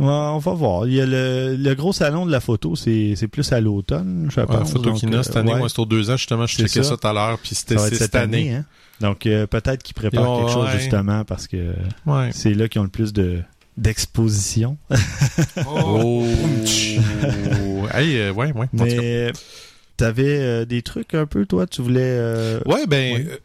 [0.00, 0.86] Ouais, on va voir.
[0.86, 4.28] Il y a le, le gros salon de la photo, c'est c'est plus à l'automne,
[4.34, 4.72] je Ouais, pense.
[4.72, 6.96] Photokina Donc, cette année, ouais, moi c'est aux deux ans justement, je checkais ça.
[6.96, 8.54] tout à l'heure, puis c'était cette année.
[8.54, 8.64] hein?
[9.00, 10.78] Donc euh, peut-être qu'ils préparent quelque chose ouais.
[10.80, 11.74] justement parce que
[12.06, 12.30] Ouais.
[12.32, 13.40] c'est là qu'ils ont le plus de
[13.76, 14.76] d'exposition.
[15.66, 16.24] Oh.
[17.94, 18.66] hey, euh, ouais, ouais.
[18.72, 19.32] Mais
[19.96, 22.00] t'avais euh, des trucs un peu, toi, tu voulais.
[22.02, 23.40] euh, Ouais, ben, Ouais.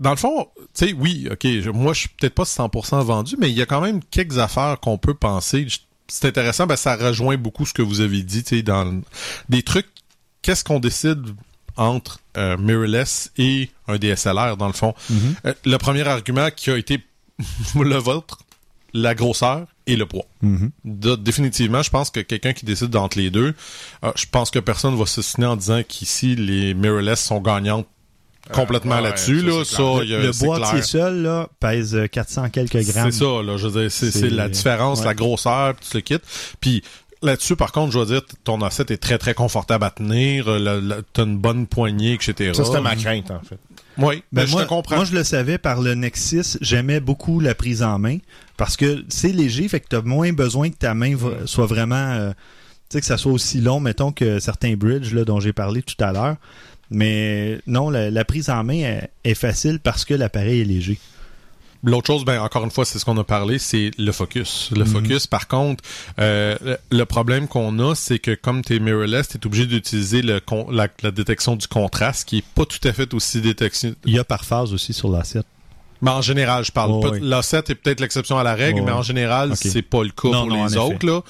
[0.00, 3.36] Dans le fond, tu sais, oui, ok, je- moi, je suis peut-être pas 100% vendu,
[3.38, 5.66] mais il y a quand même quelques affaires qu'on peut penser.
[6.08, 9.02] C'est intéressant, ben, ça rejoint beaucoup ce que vous avez dit, tu sais, dans le-
[9.48, 9.86] des trucs.
[10.42, 11.22] Qu'est-ce qu'on décide
[11.76, 14.94] entre euh, mirrorless et un DSLR, dans le fond?
[15.10, 15.34] mhm.
[15.46, 17.00] Euh, le premier argument qui a été
[17.76, 18.38] le vôtre,
[18.92, 20.24] la grosseur et le poids.
[20.42, 20.70] Mhm.
[20.84, 23.54] De- définitivement, je pense que quelqu'un qui décide d'entre les deux,
[24.04, 27.86] euh, je pense que personne va se signer en disant qu'ici, les mirrorless sont gagnantes
[28.52, 29.42] complètement ouais, là-dessus.
[29.42, 33.10] là, ça, y a- le boîtier seul là, pèse euh, 400 quelques grammes.
[33.10, 35.04] C'est ça, là, je veux dire, c'est, la différence, ouais.
[35.06, 36.18] la grosseur, puis tout le kit.
[36.60, 36.82] Puis
[37.22, 41.02] là-dessus, par contre, je dois dire, ton asset est très, très confortable à tenir, euh,
[41.12, 42.52] t'as une bonne poignée, etc.
[42.54, 43.58] Ça, c'était ma crainte, en fait.
[43.98, 44.96] Oui, Ben, ben, je moi, te comprends.
[44.96, 46.56] moi, je le savais par le Nexus.
[46.62, 48.18] J'aimais beaucoup la prise en main
[48.56, 51.96] parce que c'est léger, fait que tu as moins besoin que ta main soit vraiment.
[51.96, 52.30] euh,
[52.88, 55.82] tu sais, que ça soit aussi long, mettons, que certains bridges là, dont j'ai parlé
[55.82, 56.36] tout à l'heure.
[56.90, 60.98] Mais non, la, la prise en main est, est facile parce que l'appareil est léger.
[61.82, 64.68] L'autre chose, ben encore une fois, c'est ce qu'on a parlé, c'est le focus.
[64.76, 64.86] Le Mhm.
[64.86, 65.82] focus, par contre,
[66.18, 70.20] euh, le, problème qu'on a, c'est que comme tu es mirrorless, tu es obligé d'utiliser
[70.20, 73.94] le con- la, la détection du contraste, qui est pas tout à fait aussi détection.
[74.04, 75.42] Il y a par phase aussi sur l'A7.
[76.02, 77.10] Mais en général, je parle Oh, pas.
[77.10, 77.20] oui.
[77.22, 80.28] L'A7 est peut-être l'exception à la règle, Oh, mais en général, c'est pas le cas
[80.28, 81.06] Non, pour non, les autres.
[81.06, 81.20] Là.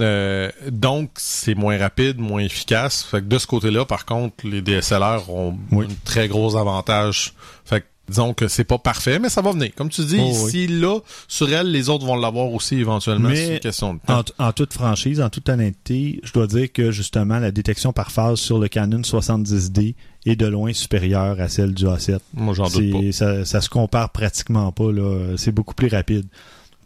[0.00, 3.02] Euh, donc, c'est moins rapide, moins efficace.
[3.02, 5.86] Fait que de ce côté-là, par contre, les DSLR ont Oui.
[5.86, 7.32] un très gros avantage.
[7.64, 9.70] Fait que disons que c'est pas parfait, mais ça va venir.
[9.76, 10.48] Comme tu dis, Oh, oui.
[10.48, 10.98] ici, là,
[11.28, 13.28] sur elle, les autres vont l'avoir aussi éventuellement.
[13.30, 14.22] Mais C'est une question de temps.
[14.38, 18.38] En, toute franchise, en toute honnêteté, je dois dire que justement, la détection par phase
[18.40, 19.94] sur le Canon 70D
[20.26, 22.18] est de loin supérieure à celle du A7.
[22.34, 23.12] Moi, j'en doute pas.
[23.12, 24.90] Ça, ça se compare pratiquement pas.
[24.92, 25.34] là.
[25.36, 26.26] C'est beaucoup plus rapide.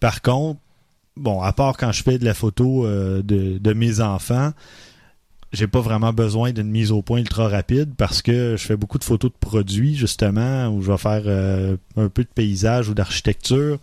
[0.00, 0.60] Par contre,
[1.16, 4.52] bon, à part quand je fais de la photo euh, de, de mes enfants,
[5.56, 8.98] j'ai pas vraiment besoin d'une mise au point ultra rapide parce que je fais beaucoup
[8.98, 12.94] de photos de produits, justement, où je vais faire euh, un peu de paysage ou
[12.94, 13.78] d'architecture.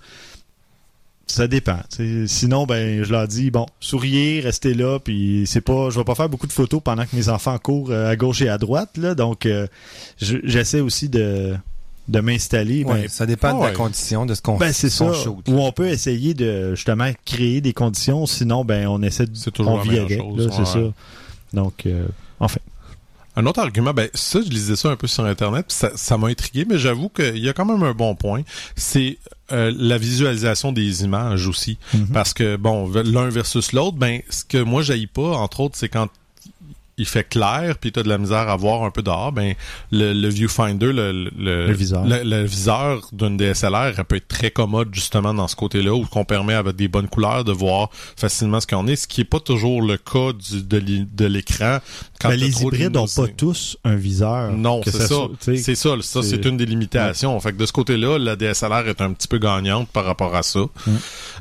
[1.25, 1.79] Ça dépend.
[2.27, 6.15] Sinon, ben, je leur dis, bon, souriez, restez là, puis c'est pas, je vais pas
[6.15, 8.97] faire beaucoup de photos pendant que mes enfants courent euh, à gauche et à droite,
[8.97, 9.65] là, donc euh,
[10.21, 11.55] je- j'essaie aussi de,
[12.09, 12.83] de m'installer.
[12.83, 15.11] Ouais, ben, ça dépend de la condition, de ce qu'on ben, c'est ça.
[15.13, 15.47] shoot.
[15.47, 19.51] Ou on peut essayer de justement créer des conditions, sinon ben on essaie de C'est
[19.51, 20.87] toujours on la vit meilleure avec, chose, là, c'est ouais.
[20.89, 20.93] ça.
[21.53, 22.07] Donc euh,
[22.39, 22.59] enfin.
[23.35, 26.19] Un autre argument, ben ça, je lisais ça un peu sur Internet, puis ça ça
[26.19, 28.43] m'a intrigué, mais j'avoue qu'il y a quand même un bon point.
[28.75, 29.17] C'est
[29.51, 31.77] euh, la visualisation des images aussi.
[31.93, 32.07] Mhm.
[32.13, 35.89] Parce que, bon, l'un versus l'autre, ben, ce que moi, j'aille pas, entre autres, c'est
[35.89, 36.09] quand
[36.97, 39.55] il fait clair, puis tu as de la misère à voir un peu dehors, ben,
[39.91, 42.05] le, le viewfinder, le, le, Le viseur.
[42.05, 46.25] le, viseur d'une DSLR, elle peut être très commode, justement, dans ce côté-là, où qu'on
[46.25, 49.39] permet, avec des bonnes couleurs, de voir facilement ce qu'on est, ce qui est pas
[49.39, 51.79] toujours le cas du, de l'écran.
[52.19, 54.51] quand Ben, les hybrides n'ont pas tous un viseur.
[54.51, 55.15] Non, c'est ça.
[55.39, 55.89] C'est ça.
[56.01, 57.39] Ça, c'est une des limitations.
[57.39, 60.43] Fait que de ce côté-là, la DSLR est un petit peu gagnante par rapport à
[60.43, 60.61] ça.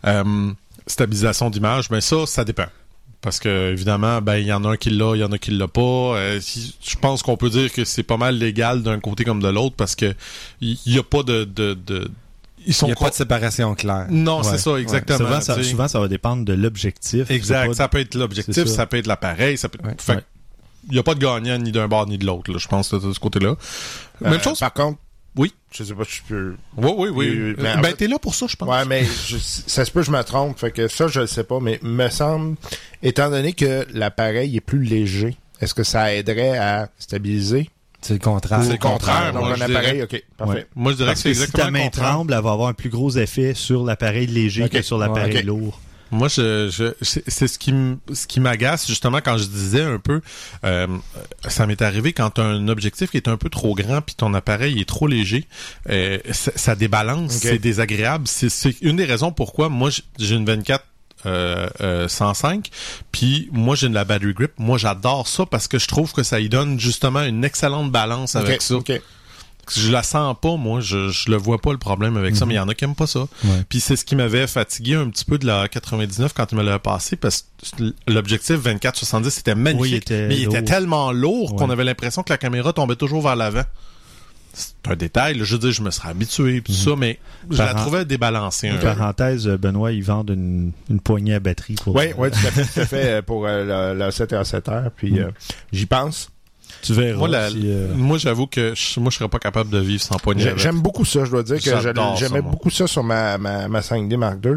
[0.06, 0.52] Euh,
[0.86, 2.66] stabilisation d'image, ben ça, ça dépend.
[3.22, 5.38] Parce que évidemment, ben il y en a un qui l'a, il y en a
[5.38, 5.80] qui l'a pas.
[5.80, 9.40] Euh, si- je pense qu'on peut dire que c'est pas mal légal d'un côté comme
[9.40, 10.12] de l'autre parce que
[10.60, 12.10] il y, a pas de, de, de-
[12.66, 14.06] ils sont Il n'y a pas de séparation claire.
[14.10, 14.44] non, Ouais.
[14.44, 15.18] c'est ça exactement.
[15.18, 17.30] Souvent ça, souvent, ça va dépendre de l'objectif.
[17.30, 17.72] Exact.
[17.74, 18.74] Ça peut être l'objectif, ça.
[18.74, 18.86] ça.
[18.86, 19.78] peut être l'appareil, ça peut.
[19.86, 19.94] Ouais.
[19.98, 20.24] Fait que Ouais.
[20.90, 22.50] il y a pas de gagnant ni d'un bord ni de l'autre.
[22.52, 23.54] là, Je pense de, de ce côté-là.
[24.20, 24.58] Même Euh, chose.
[24.58, 24.98] Par contre,
[25.36, 25.52] Oui.
[25.70, 26.54] je sais pas si je peux.
[26.76, 27.10] Oui, oui, oui.
[27.10, 28.68] Oui, oui, mais Euh, en ben, fait- t'es là pour ça, je pense.
[28.68, 30.58] Ouais, mais je- ça se peut que je me trompe.
[30.58, 31.58] Fait que ça, je le sais pas.
[31.60, 32.56] Mais me semble,
[33.02, 37.70] étant donné que l'appareil est plus léger, est-ce que ça aiderait à stabiliser?
[38.02, 38.62] C'est le contraire.
[38.64, 40.02] C'est Au contraire, donc un appareil, dirais.
[40.02, 40.52] ok, parfait.
[40.54, 40.66] Ouais.
[40.74, 42.08] Moi, je dirais Parce que c'est si exactement ta main le contraire.
[42.10, 45.42] tremble, elle va avoir un plus gros effet sur l'appareil léger que sur l'appareil Ouais.
[45.42, 45.80] lourd.
[46.12, 47.72] Moi, je, je, c'est c'est ce qui
[48.12, 50.20] ce qui m'agace justement quand je disais un peu,
[50.64, 50.86] euh,
[51.48, 54.78] ça m'est arrivé quand un objectif qui est un peu trop grand puis ton appareil
[54.80, 55.46] est trop léger,
[55.90, 58.28] euh, ça, ça débalance, c'est désagréable.
[58.28, 60.84] C'est- une des raisons pourquoi moi j'ai une 24
[61.24, 62.68] euh, euh, 105
[63.12, 66.22] puis moi j'ai de la battery grip moi j'adore ça parce que je trouve que
[66.24, 69.00] ça y donne justement une excellente balance avec ça ok.
[69.70, 70.80] Je la sens pas, moi.
[70.80, 72.84] Je, je le vois pas le problème avec ça, mais il y en a qui
[72.84, 73.20] aiment pas ça.
[73.44, 73.50] Ouais.
[73.68, 76.62] Puis c'est ce qui m'avait fatigué un petit peu de la 99 quand il me
[76.62, 77.46] l'a passé, parce
[77.78, 79.80] que l'objectif 24-70 était magnifique.
[79.82, 82.96] Oui, il était mais il était tellement lourd qu'on avait l'impression que la caméra tombait
[82.96, 83.62] toujours vers l'avant.
[84.54, 85.44] C'est un détail, là.
[85.44, 87.18] je veux dire, je me serais habitué, tout ça, mais
[87.50, 88.82] je la trouvais débalancée un peu.
[88.82, 91.96] Parenthèse, Benoît, ils vendent une, une poignée à batterie pour.
[91.96, 94.90] Oui, oui, tout à fait, euh, pour euh, le, le 7 et à 7 heures.
[94.94, 95.30] Puis euh,
[95.72, 96.30] j'y pense.
[96.82, 97.16] Tu verras.
[97.18, 100.02] Moi, la- si, euh, moi j'avoue que je, moi, je serais pas capable de vivre
[100.02, 100.52] sans poignée.
[100.56, 101.70] J'aime beaucoup ça, je dois dire que
[102.16, 104.52] j'aimais beaucoup ça sur ma, ma, ma 5D Mark II.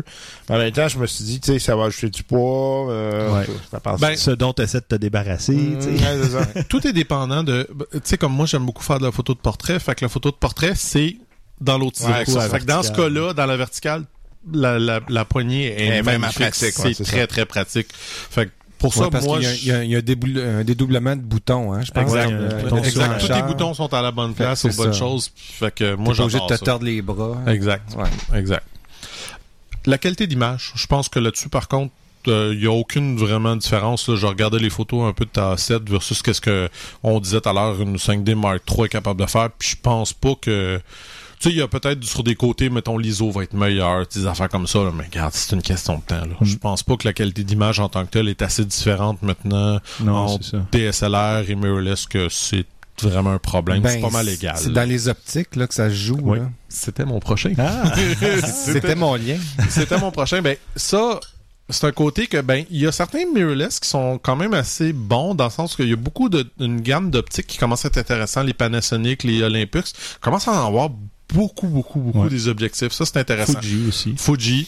[0.50, 2.92] Mais en même temps, je me suis dit, tu sais, ça va ajouter du poids.
[2.92, 3.46] Euh, Ouais.
[3.72, 4.00] ça passe.
[4.02, 5.54] Ben, ce dont tu essaies de te débarrasser.
[5.56, 7.68] Mmh, ouais, tout est dépendant de.
[7.94, 9.80] Tu sais, comme moi, j'aime beaucoup faire de la photo de portrait.
[9.80, 11.18] Fait que la photo de portrait, c'est
[11.62, 12.42] dans l'autre Ouais, direction.
[12.42, 14.04] Fait que dans ce cas-là, dans la verticale,
[14.54, 16.36] la, la, la poignée est, magnifique.
[16.40, 17.28] pratique, ouais, C'est très, ça.
[17.28, 17.88] très pratique.
[17.94, 19.90] Fait que pour Ouais, ça, parce moi, qu'il y a, je- il y a- il
[19.92, 22.04] y a un, déboule- un dédoublement de boutons, hein, je pense.
[22.04, 22.32] Exact.
[22.32, 23.20] Euh, euh, Exact.
[23.20, 25.32] Tous les boutons sont à la bonne place, aux bonnes choses.
[25.36, 27.38] Fait que moi, obligé de te tordre les bras.
[27.48, 27.96] Exact.
[27.96, 28.38] Ouais.
[28.40, 28.64] Exact.
[29.86, 31.92] La qualité d'image, je pense que là-dessus, par contre,
[32.28, 34.10] il n'y a aucune vraiment différence.
[34.10, 34.16] là.
[34.16, 36.70] Je regardais les photos un peu de ta 7 versus qu'est-ce que
[37.04, 39.50] on disait tout à l'heure, une 5D Mark III est capable de faire.
[39.58, 40.80] Puis je pense pas que...
[41.40, 44.26] Tu sais, il y a peut-être sur des côtés, mettons, l'ISO va être meilleur, des
[44.28, 46.22] affaires comme ça, là, mais regarde, c'est une question de temps.
[46.22, 46.36] Là.
[46.40, 46.46] Mm.
[46.46, 49.80] Je pense pas que la qualité d'image en tant que telle est assez différente maintenant
[50.00, 50.66] Non, en c'est ça.
[50.72, 52.66] DSLR et mirrorless que c'est
[53.02, 53.82] vraiment un problème.
[53.82, 54.56] Ben, c'est pas mal égal.
[54.58, 56.20] C'est dans les optiques là, que ça se joue.
[56.22, 56.40] Oui.
[56.40, 56.50] là.
[56.70, 57.54] C'était mon prochain.
[57.58, 57.94] Ah!
[58.46, 59.38] C'était mon lien.
[59.70, 60.42] C'était mon prochain.
[60.42, 61.20] Ben, ça,
[61.70, 64.94] c'est un côté que, ben, il y a certains mirrorless qui sont quand même assez
[64.94, 67.88] bons dans le sens qu'il y a beaucoup de, une gamme d'optiques qui commence à
[67.88, 68.44] être intéressant.
[68.44, 70.90] Les Panasonic, les Olympus, commencent à en avoir
[71.36, 72.30] beaucoup, beaucoup, beaucoup Ouais.
[72.30, 72.92] des objectifs.
[72.94, 73.60] Ça, c'est intéressant.
[73.62, 74.16] Fuji aussi.
[74.18, 74.68] Fuji.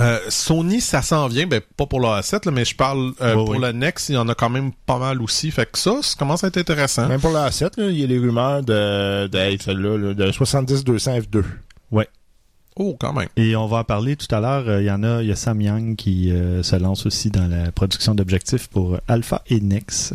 [0.00, 3.28] Euh, Sony, ça s'en vient, ben pas pour la A7, là, mais je parle euh,
[3.34, 3.58] Ouais, pour ouais.
[3.58, 5.50] la Nex, il y en a quand même pas mal aussi.
[5.50, 7.08] Fait que ça, ça commence à être intéressant.
[7.08, 10.14] Même pour la 7, là, il y a les rumeurs de, de hey, celle-là, là,
[10.14, 11.42] de 70-200 F2.
[12.80, 13.26] Oh, quand même.
[13.36, 14.68] Et on va en parler tout à l'heure.
[14.68, 17.28] Euh, Il y en a, il y a Sam Yang qui euh, se lance aussi
[17.28, 20.14] dans la production d'objectifs pour Alpha et Nex.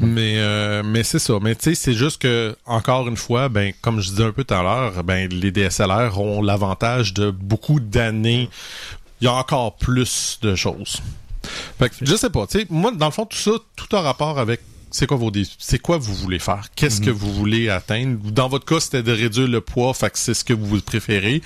[0.00, 1.34] Mais euh, mais c'est ça.
[1.40, 4.44] Mais tu sais, c'est juste que encore une fois, ben comme je disais un peu
[4.44, 8.48] tout à l'heure, ben les DSLR ont l'avantage de beaucoup d'années.
[9.20, 11.00] Il y a encore plus de choses.
[11.78, 12.46] Fait que je sais pas.
[12.46, 15.32] Tu sais, moi dans le fond tout ça, tout a rapport avec c'est quoi vos
[15.58, 16.68] c'est quoi vous voulez faire?
[16.76, 18.30] Qu'est-ce que vous voulez atteindre?
[18.30, 21.42] Dans votre cas, c'était de réduire le poids, fait que c'est ce que vous préférez.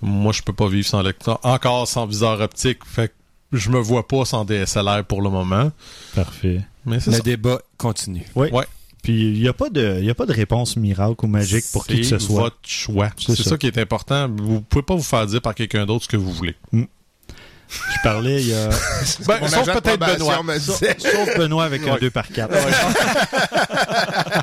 [0.00, 3.80] Moi, je peux pas vivre sans lecteur, encore sans viseur optique, fait que je me
[3.80, 5.72] vois pas sans DSLR pour le moment.
[6.14, 6.60] Parfait.
[6.84, 7.22] Mais c'est Le ça.
[7.22, 8.24] débat continue.
[8.34, 8.48] Oui.
[8.50, 8.64] Ouais.
[9.02, 11.64] Puis il n'y a pas de, il y a pas de réponse miracle ou magique
[11.72, 12.42] pour qui que ce C'est soit.
[12.42, 13.10] votre choix.
[13.18, 13.50] C'est C'est ça.
[13.50, 13.58] ça.
[13.58, 14.28] qui est important.
[14.28, 16.54] Vous pouvez pas vous faire dire par quelqu'un d'autre ce que vous voulez.
[16.72, 18.68] Je parlais il y a,
[19.26, 20.42] Ben, sauf peut-être Benoît.
[20.60, 22.52] sauf Benoît avec un 2 par 4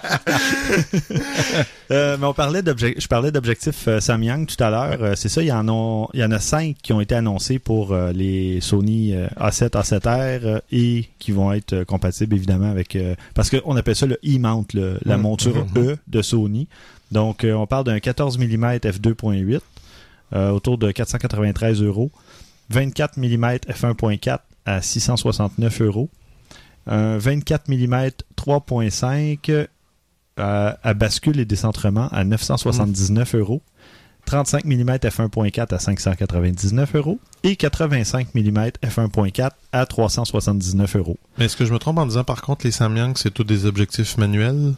[1.92, 5.02] Euh, mais on parlait je parlais d'objectifs euh, Samyang tout à l'heure.
[5.02, 7.16] Euh, c'est ça, il y en a, il y en a cinq qui ont été
[7.16, 12.96] annoncés pour les Sony euh, A7, A7R euh, et qui vont être compatibles évidemment avec
[13.34, 14.68] parce qu'on appelle ça le E-mount,
[15.04, 16.68] la monture E de Sony.
[17.12, 19.62] Donc on parle d'un 14 mm f2.8
[20.32, 22.12] euh, autour de 493 euros,
[22.70, 26.10] 24 mm f1.4 à 669 euros,
[26.86, 29.68] un 24 mm 3.5
[30.40, 33.62] à, bascule et décentrement à 979 euros.
[34.26, 41.18] 35 mm f1.4 à 599 euros et 85 mm f1.4 à 379 euros.
[41.40, 44.18] Est-ce que je me trompe en disant par contre les Samyang c'est tous des objectifs
[44.18, 44.74] manuels?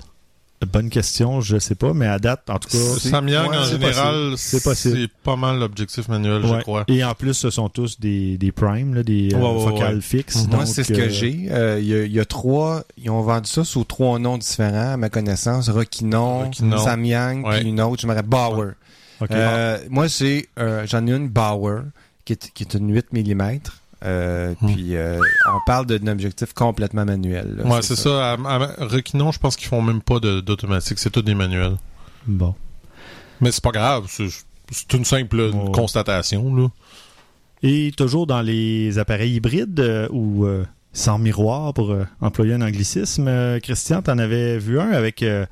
[0.71, 4.33] Bonne question, je sais pas, mais à date, en tout cas, Samyang ouais, en général
[4.37, 4.97] C'est possible.
[5.01, 6.83] c'est pas mal l'objectif manuel je crois.
[6.87, 9.95] Et en plus, ce sont tous des, des primes, là, des euh, Ouais, ouais, focales
[9.95, 10.01] ouais.
[10.01, 10.47] fixes.
[10.47, 11.47] Moi, donc, c'est ce euh, que j'ai.
[11.49, 12.83] Euh, Il y, a- il y a trois.
[12.97, 15.67] Ils ont vendu ça sous trois noms différents, à ma connaissance.
[15.69, 16.51] Rockinon.
[16.77, 17.59] Samyang, Ouais.
[17.61, 18.71] puis une autre, je me rappelle, Bauer.
[19.19, 19.31] ok.
[19.31, 21.83] Euh, moi, c'est euh, j'en ai une Bauer
[22.23, 23.59] qui est, qui est une 8 mm.
[24.03, 24.73] Euh, Hmm.
[24.73, 27.55] Puis euh, on parle d'un objectif complètement manuel.
[27.57, 28.33] là, Ouais, c'est ça.
[28.33, 31.77] À, à Requinon, je pense qu'ils font même pas d'automatique, c'est tout des manuels.
[32.25, 32.55] Bon.
[33.39, 36.67] Mais c'est pas grave, c'est une simple constatation là.
[37.63, 42.61] Et toujours dans les appareils hybrides euh, ou euh, sans miroir, pour euh, employer un
[42.61, 45.45] anglicisme, euh, Christian, t'en avais vu un avec euh,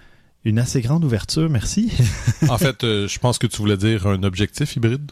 [0.43, 1.91] une assez grande ouverture, merci.
[2.49, 5.11] en fait, euh, je pense que tu voulais dire un objectif hybride.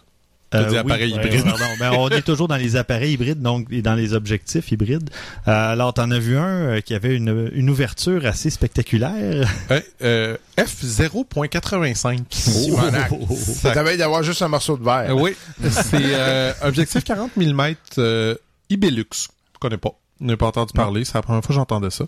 [0.49, 1.43] T'as dit appareil Euh, ouais, hybride.
[1.43, 1.65] pardon.
[1.79, 5.09] Ben, on est toujours dans les appareils hybrides, donc et dans les objectifs hybrides.
[5.47, 9.49] Euh, alors, t'en as vu un euh, qui avait une, une ouverture assez spectaculaire.
[9.69, 12.19] Ouais, euh, F0.85.
[12.29, 13.11] Simonac.
[13.35, 15.09] Ça t'avait d'avoir juste un morceau de verre.
[15.09, 15.35] Euh, oui,
[15.69, 18.35] c'est euh, objectif 40 mm euh,
[18.69, 19.05] Ibelux.
[19.53, 19.91] Je connais pas.
[20.19, 21.05] Je n'ai pas entendu parler.
[21.05, 22.05] C'est la première fois que j'entendais ça.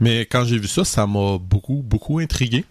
[0.00, 2.64] Mais quand j'ai vu ça, ça m'a beaucoup, beaucoup intrigué.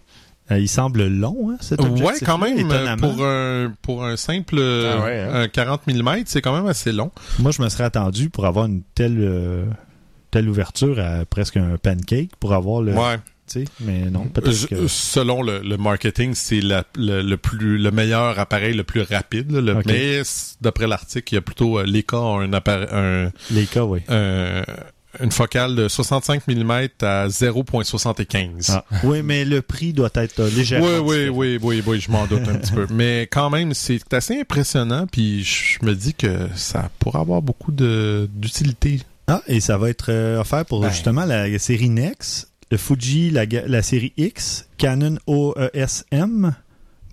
[0.50, 2.04] Euh, il semble long, hein, cet objectif.
[2.04, 3.08] Ouais, quand même, euh, étonnamment.
[3.14, 5.30] pour un, pour un simple Ah ouais, hein?
[5.42, 7.10] un 40 mm, c'est quand même assez long.
[7.38, 9.64] Moi, je me serais attendu pour avoir une telle, euh,
[10.30, 12.92] telle ouverture à presque un pancake pour avoir le.
[12.92, 13.18] Ouais.
[13.80, 14.86] Mais non, peut-être que.
[14.88, 19.50] Selon le, le marketing, c'est le, le plus le meilleur appareil le plus rapide.
[19.52, 19.82] là, le-.
[19.86, 20.22] Mais
[20.62, 23.30] d'après l'article, il y a plutôt euh, Leica un appareil un,
[23.84, 24.00] oui.
[24.08, 24.62] un-
[25.20, 28.70] une focale de 65 mm à 0.75.
[28.70, 28.84] Ah.
[29.04, 30.86] Oui, mais le prix doit être euh, légèrement.
[31.04, 32.86] Oui, oui, oui, oui, oui, je m'en doute un petit peu.
[32.92, 37.72] Mais quand même, c'est assez impressionnant, puis je me dis que ça pourrait avoir beaucoup
[37.72, 39.00] de d'utilité.
[39.26, 40.90] Ah, et ça va être euh, offert pour Ben.
[40.90, 46.54] justement la série NEX, le Fuji, la, série X, Canon OES-M,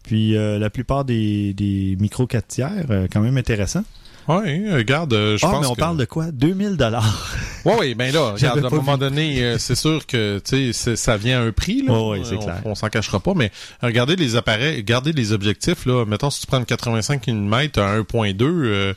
[0.03, 3.83] puis euh, la plupart des, des micros 4 tiers, euh, quand même intéressant.
[4.29, 5.79] Ouais, regarde, euh, je Ah, pense mais on que...
[5.79, 6.31] parle de quoi?
[6.31, 7.35] 2000 dollars.
[7.65, 8.99] Ouais, oui, ben là, regarde, à un moment vu.
[8.99, 11.91] donné, euh, c'est sûr que tu sais, ça vient à un prix là.
[11.93, 12.61] Ouais, ouais, c'est on, clair.
[12.63, 13.51] On s'en cachera pas, mais
[13.83, 16.05] regardez les appareils, regardez les objectifs là.
[16.05, 18.93] Mettons si tu prends une 85 mm à 1.2 euh,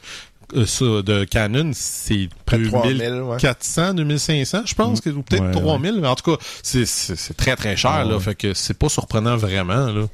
[0.54, 5.42] euh, ça, de Canon, c'est Près de 3000, 2400, 2500, je pense, que- ou peut-être
[5.42, 5.98] Ouais, 3000.
[6.00, 6.86] mais En tout cas, c'est
[7.36, 8.20] très très cher Ah, là, ouais.
[8.22, 10.04] fait que c'est pas surprenant vraiment là.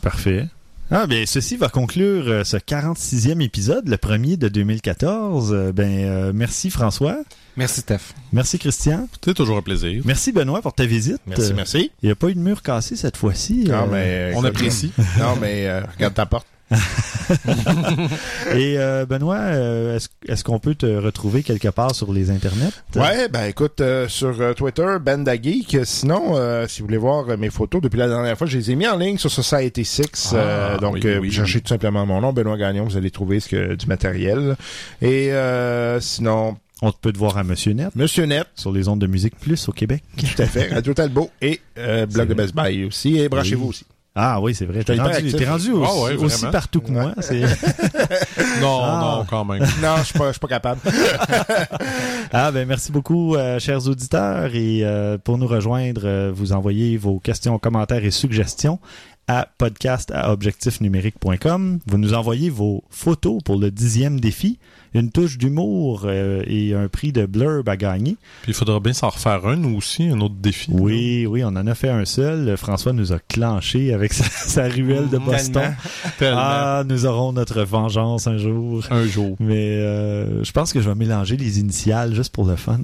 [0.00, 0.46] Parfait.
[0.92, 5.52] Ah, bien, ceci va conclure euh, ce 46e épisode, le premier de 2014.
[5.52, 7.16] Euh, ben, euh, merci François.
[7.56, 8.14] Merci, Steph.
[8.32, 9.08] Merci Christian.
[9.24, 10.02] C'est toujours un plaisir.
[10.04, 11.20] Merci Benoît pour ta visite.
[11.26, 11.92] Merci, merci.
[12.02, 13.66] Il n'y a pas eu de mur cassé cette fois-ci.
[13.68, 14.92] Non, euh, mais, On apprécie.
[15.18, 16.46] Non, mais euh, regarde ta porte.
[18.54, 22.70] Et euh, Benoît, euh, est-ce est-ce qu'on peut te retrouver quelque part sur les internets?
[22.94, 25.78] Ouais, ben écoute, euh, sur euh, Twitter, Benda Geek.
[25.84, 28.74] Sinon, euh, si vous voulez voir mes photos, depuis la dernière fois, je les ai
[28.76, 30.04] mis en ligne sur Society 6.
[30.32, 31.62] Ah, euh, donc, oui, euh, oui, cherchez oui.
[31.62, 34.56] tout simplement mon nom, Benoît Gagnon, vous allez trouver ce que, du matériel.
[35.02, 39.00] Et euh, sinon, On peut te voir à Monsieur Net Monsieur Net, sur les ondes
[39.00, 40.02] de Musique Plus au Québec.
[40.16, 42.34] tout à fait, Radio Talbot et euh, Blog de.
[42.34, 43.18] Best Buy aussi.
[43.18, 43.84] Et branchez-vous aussi.
[44.14, 44.82] Ah oui, c'est vrai.
[44.82, 45.48] T'es J'étais rendu, hyper t'es actif.
[45.48, 47.14] rendu aussi, Ah ouais, aussi partout que moi.
[47.20, 47.40] C'est...
[48.60, 49.16] Non, Ah.
[49.18, 49.60] non, quand même.
[49.82, 50.80] Non, je suis pas, je suis pas capable.
[52.32, 54.54] Ah ben merci beaucoup, euh, chers auditeurs.
[54.54, 58.78] Et euh, pour nous rejoindre, euh, vous envoyez vos questions, commentaires et suggestions
[59.26, 61.78] à podcast à objectifnumérique.com.
[61.86, 64.58] Vous nous envoyez vos photos pour le dixième défi,
[64.94, 68.16] une touche d'humour euh, et un prix de blurb à gagner.
[68.42, 70.70] Puis il faudra bien s'en refaire un ou aussi, un autre défi.
[70.72, 72.56] Oui, oui, on en a fait un seul.
[72.56, 75.74] François nous a clenché avec sa, sa ruelle de Boston.
[76.18, 76.40] Tellement.
[76.42, 78.84] Ah, nous aurons notre vengeance un jour.
[78.90, 79.36] Un jour.
[79.38, 82.78] Mais euh, je pense que je vais mélanger les initiales juste pour le fun.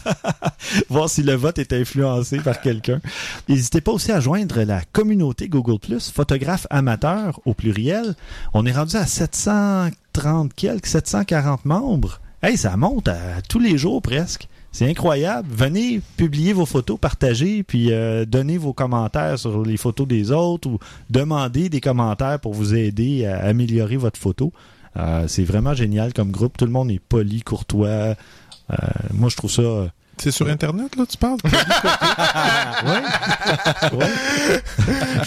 [0.88, 3.00] Voir si le vote est influencé par quelqu'un.
[3.48, 8.14] N'hésitez pas aussi à joindre la communauté Google+, photographe amateur au pluriel.
[8.54, 9.06] On est rendu à
[10.16, 12.20] 730 quelques, 740 membres.
[12.42, 14.48] Hey, ça monte à tous les jours presque.
[14.72, 15.48] C'est incroyable.
[15.50, 20.68] Venez publier vos photos, partager, puis euh, donner vos commentaires sur les photos des autres
[20.68, 20.78] ou
[21.10, 24.52] demander des commentaires pour vous aider à améliorer votre photo.
[24.96, 26.56] Euh, c'est vraiment génial comme groupe.
[26.56, 27.86] Tout le monde est poli, courtois.
[27.88, 28.14] Euh,
[29.14, 29.62] moi, je trouve ça.
[29.62, 29.88] euh,
[30.18, 31.38] C'est sur Internet, là, tu parles?
[32.86, 34.08] ouais.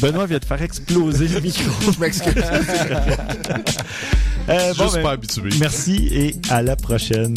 [0.02, 1.92] Benoît vient de faire exploser le micro.
[1.92, 2.34] Je m'excuse.
[4.50, 5.50] Euh, bon, Juste ben, pas habitué.
[5.60, 7.36] merci et à la prochaine.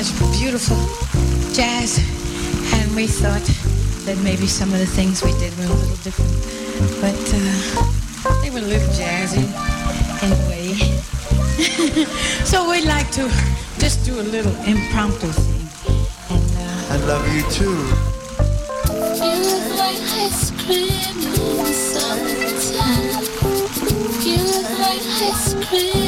[0.00, 0.78] Much beautiful
[1.52, 1.98] jazz,
[2.72, 3.44] and we thought
[4.06, 6.32] that maybe some of the things we did were a little different,
[7.04, 9.44] but uh, they were a little jazzy
[10.24, 10.72] anyway.
[12.46, 13.28] so we'd like to
[13.76, 15.68] just do a little impromptu thing.
[16.30, 17.76] And, uh, I love you too.
[19.20, 23.20] You look like ice cream in summertime.
[24.24, 25.99] You look like ice cream